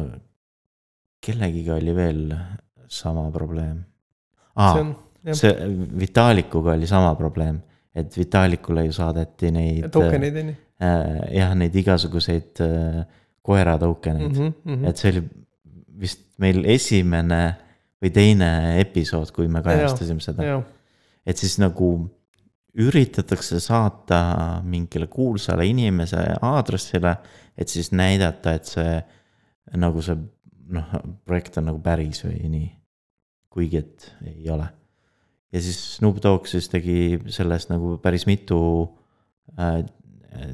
kellegiga 1.23 1.77
oli 1.77 1.95
veel 1.95 2.23
sama 2.87 3.27
probleem 3.31 3.83
ah,. 4.55 4.73
see, 4.73 4.93
see 5.33 5.53
Vitalikuga 5.99 6.75
oli 6.77 6.87
sama 6.87 7.13
probleem, 7.15 7.59
et 7.95 8.17
Vitalikule 8.17 8.85
ju 8.85 8.95
saadeti 8.95 9.51
neid. 9.51 9.89
tokeneid 9.91 10.41
on 10.41 10.51
ju. 10.53 10.55
Äh, 10.77 11.13
jah, 11.39 11.55
neid 11.57 11.75
igasuguseid 11.75 12.61
äh, 12.61 13.01
koera 13.41 13.77
tokeneid 13.81 14.35
mm, 14.35 14.53
-hmm. 14.65 14.89
et 14.89 14.97
see 14.97 15.11
oli 15.11 15.23
vist 15.99 16.27
meil 16.37 16.61
esimene 16.69 17.41
või 18.03 18.11
teine 18.13 18.49
episood, 18.81 19.31
kui 19.33 19.47
me 19.49 19.63
kajastasime 19.65 20.21
seda. 20.21 20.61
et 21.25 21.37
siis 21.37 21.57
nagu 21.57 21.89
üritatakse 22.77 23.59
saata 23.59 24.61
mingile 24.63 25.07
kuulsale 25.09 25.65
inimese 25.65 26.21
aadressile, 26.41 27.15
et 27.57 27.69
siis 27.69 27.91
näidata, 27.91 28.53
et 28.53 28.69
see 28.69 28.99
nagu 29.81 30.01
see 30.05 30.17
noh, 30.77 30.91
projekt 31.25 31.57
on 31.57 31.71
nagu 31.71 31.81
päris 31.83 32.21
või 32.25 32.51
nii. 32.53 32.67
kuigi, 33.49 33.77
et 33.81 34.11
ei 34.21 34.49
ole. 34.53 34.67
Ja 35.53 35.61
siis 35.61 35.79
Snoop 35.97 36.21
Dogg 36.23 36.49
siis 36.49 36.69
tegi 36.71 37.19
sellest 37.33 37.71
nagu 37.71 37.97
päris 38.03 38.27
mitu 38.29 38.59
äh, 39.59 39.83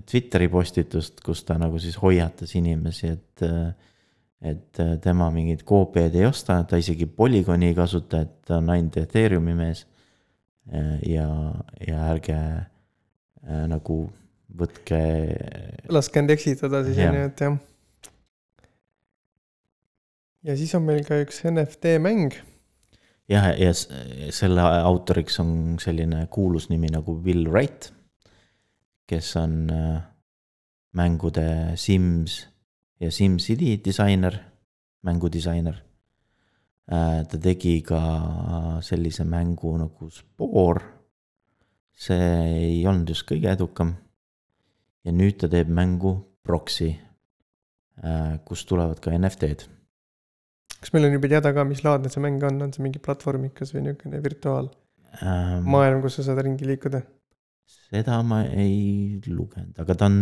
Twitteri 0.09 0.47
postitust, 0.47 1.17
kus 1.25 1.41
ta 1.43 1.57
nagu 1.59 1.79
siis 1.81 1.97
hoiatas 1.99 2.53
inimesi, 2.55 3.15
et 3.17 3.47
äh, 3.47 3.73
et 4.43 4.79
tema 4.99 5.29
mingeid 5.31 5.61
koopiaid 5.63 6.15
ei 6.19 6.25
osta, 6.27 6.57
ta 6.67 6.75
isegi 6.75 7.05
Polygoni 7.07 7.69
ei 7.69 7.75
kasuta, 7.77 8.25
et 8.25 8.41
ta 8.43 8.57
on 8.57 8.73
ainult 8.73 8.97
Ethereumi 8.99 9.53
mees 9.55 9.85
ja, 11.07 11.27
ja 11.87 12.07
ärge 12.11 12.35
äh, 12.37 13.63
nagu 13.71 13.97
võtke. 14.53 14.99
laske 15.91 16.21
end 16.21 16.33
eksitada 16.33 16.83
siis 16.85 16.99
on 17.03 17.17
ju, 17.17 17.27
et 17.27 17.43
jah. 17.45 17.57
ja 20.49 20.57
siis 20.59 20.73
on 20.77 20.85
meil 20.87 21.03
ka 21.07 21.19
üks 21.23 21.43
NFT 21.49 21.97
mäng. 22.03 22.35
Jah, 23.29 23.51
ja 23.59 23.73
selle 23.73 24.61
autoriks 24.61 25.39
on 25.39 25.77
selline 25.81 26.27
kuulus 26.31 26.69
nimi 26.69 26.91
nagu 26.91 27.19
Will 27.23 27.47
Wright, 27.49 27.91
kes 29.07 29.35
on 29.39 29.69
äh, 29.69 30.01
mängude 30.93 31.77
Sims 31.79 32.47
ja 32.99 33.11
SimCity 33.11 33.77
disainer, 33.85 34.37
mängudisainer 35.03 35.81
Äh, 36.83 37.23
ta 37.23 37.37
tegi 37.39 37.79
ka 37.81 37.99
sellise 38.83 39.23
mängu 39.23 39.77
nagu 39.77 40.09
Spore. 40.11 40.81
see 41.95 42.17
ei 42.19 42.87
olnud 42.87 43.07
just 43.07 43.23
kõige 43.29 43.51
edukam. 43.53 43.95
ja 45.05 45.11
nüüd 45.11 45.37
ta 45.39 45.47
teeb 45.47 45.69
mängu 45.69 46.15
Proxy, 46.43 46.89
kust 48.43 48.67
tulevad 48.67 48.99
ka 48.99 49.11
NFT-d 49.15 49.63
kas 50.83 50.91
meil 50.91 51.07
on 51.07 51.15
juba 51.15 51.31
teada 51.31 51.53
ka, 51.55 51.63
mis 51.67 51.83
laadne 51.85 52.11
see 52.11 52.23
mäng 52.23 52.43
on, 52.43 52.59
on 52.65 52.73
see 52.75 52.83
mingi 52.83 52.99
platvormikas 53.03 53.71
või 53.71 53.85
niisugune 53.85 54.19
virtuaalmaailm 54.23 55.99
ähm,, 55.99 56.03
kus 56.03 56.19
sa 56.19 56.27
saad 56.27 56.43
ringi 56.43 56.67
liikuda? 56.67 56.99
seda 57.93 58.17
ma 58.27 58.41
ei 58.49 59.21
lugenud, 59.29 59.77
aga 59.79 59.95
ta 59.95 60.09
on, 60.09 60.19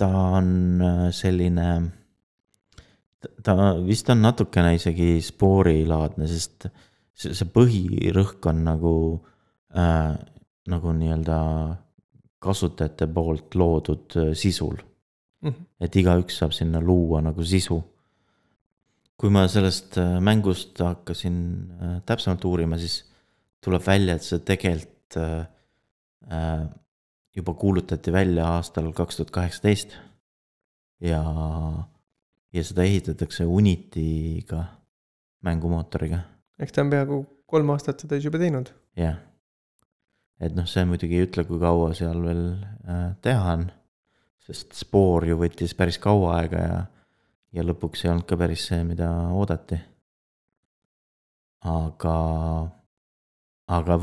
ta 0.00 0.08
on 0.38 0.48
äh, 0.80 1.04
selline, 1.12 1.68
ta 3.44 3.56
vist 3.84 4.08
on 4.14 4.24
natukene 4.24 4.74
isegi 4.78 5.18
spoorilaadne, 5.24 6.28
sest 6.30 6.68
see, 7.12 7.34
see 7.36 7.50
põhirõhk 7.58 8.48
on 8.50 8.64
nagu 8.70 8.96
äh,, 9.76 10.14
nagu 10.72 10.96
nii-öelda 10.96 11.38
kasutajate 12.44 13.08
poolt 13.12 13.56
loodud 13.60 14.16
äh, 14.22 14.32
sisul 14.32 14.78
mm. 14.78 15.50
-hmm. 15.50 15.66
et 15.80 15.96
igaüks 16.00 16.40
saab 16.40 16.56
sinna 16.56 16.80
luua 16.80 17.20
nagu 17.20 17.44
sisu 17.44 17.82
kui 19.20 19.32
ma 19.32 19.44
sellest 19.50 19.98
äh, 20.02 20.16
mängust 20.24 20.80
hakkasin 20.82 21.36
äh, 21.78 21.98
täpsemalt 22.06 22.44
uurima, 22.48 22.78
siis 22.80 23.02
tuleb 23.64 23.84
välja, 23.86 24.16
et 24.18 24.26
see 24.26 24.42
tegelikult 24.44 25.18
äh, 25.20 26.64
juba 27.34 27.54
kuulutati 27.58 28.12
välja 28.12 28.46
aastal 28.56 28.90
kaks 28.96 29.20
tuhat 29.20 29.34
kaheksateist. 29.34 29.96
ja, 31.04 31.20
ja 32.52 32.64
seda 32.64 32.86
ehitatakse 32.86 33.44
Unity'ga, 33.44 34.64
mängumootoriga. 35.44 36.22
eks 36.58 36.72
ta 36.72 36.82
on 36.82 36.90
peaaegu 36.90 37.20
kolm 37.46 37.70
aastat 37.74 38.00
seda 38.00 38.18
juba 38.22 38.40
teinud. 38.40 38.72
jah, 38.96 39.18
et 40.40 40.56
noh, 40.56 40.66
see 40.66 40.86
muidugi 40.88 41.20
ei 41.20 41.28
ütle, 41.28 41.44
kui 41.44 41.60
kaua 41.60 41.92
seal 41.94 42.22
veel 42.24 42.44
teha 43.22 43.52
on, 43.58 43.68
sest 44.46 44.74
Spoor 44.78 45.28
ju 45.28 45.38
võttis 45.40 45.76
päris 45.76 46.00
kaua 46.02 46.38
aega 46.40 46.64
ja 46.64 46.80
ja 47.54 47.64
lõpuks 47.64 48.04
ei 48.04 48.12
olnud 48.12 48.26
ka 48.28 48.38
päris 48.38 48.68
see, 48.68 48.82
mida 48.86 49.08
oodati. 49.34 49.78
aga, 51.64 52.16
aga 53.72 53.98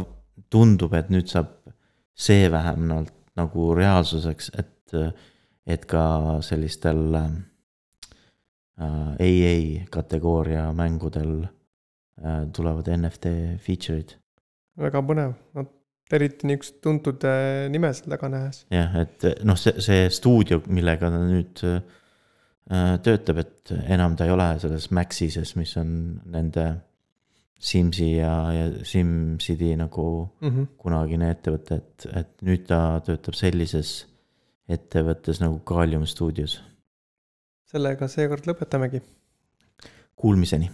tundub, 0.49 0.93
et 0.97 1.11
nüüd 1.13 1.29
saab 1.29 1.51
see 2.17 2.47
vähemalt 2.51 3.13
nagu 3.37 3.67
reaalsuseks, 3.77 4.49
et, 4.57 4.95
et 5.69 5.85
ka 5.89 6.03
sellistel 6.45 7.03
äh, 7.19 7.29
AA 8.81 9.85
kategooria 9.93 10.65
mängudel 10.73 11.43
äh, 11.45 12.41
tulevad 12.53 12.89
NFT 12.95 13.35
feature'id. 13.61 14.17
väga 14.81 15.05
põnev, 15.05 15.37
no 15.53 15.67
eriti 16.11 16.49
niisugust 16.49 16.81
tuntud 16.83 17.23
äh, 17.29 17.69
nime 17.71 17.93
seal 17.93 18.15
taga 18.15 18.31
nähes. 18.33 18.65
jah, 18.73 18.97
et 19.05 19.29
noh, 19.45 19.59
see, 19.59 19.77
see 19.85 20.09
stuudio, 20.09 20.63
millega 20.67 21.13
ta 21.13 21.21
nüüd 21.21 21.61
Äh, 21.61 21.99
töötab, 22.69 23.41
et 23.41 23.71
enam 23.91 24.15
ta 24.15 24.25
ei 24.27 24.31
ole 24.31 24.47
selles 24.61 24.91
Maxises, 24.95 25.55
mis 25.59 25.73
on 25.81 25.91
nende 26.31 26.67
Simsi 27.61 28.15
ja, 28.15 28.33
ja 28.53 28.69
SimCity 28.83 29.75
nagu 29.77 30.05
mm 30.41 30.49
-hmm. 30.49 30.67
kunagine 30.77 31.29
ettevõte, 31.29 31.75
et, 31.77 32.05
et 32.17 32.41
nüüd 32.41 32.63
ta 32.65 33.01
töötab 33.05 33.37
sellises 33.37 34.07
ettevõttes 34.69 35.41
nagu 35.41 35.59
Kalium 35.59 36.05
Studios. 36.05 36.61
sellega 37.65 38.07
seekord 38.07 38.47
lõpetamegi. 38.49 39.01
Kuulmiseni 40.15 40.71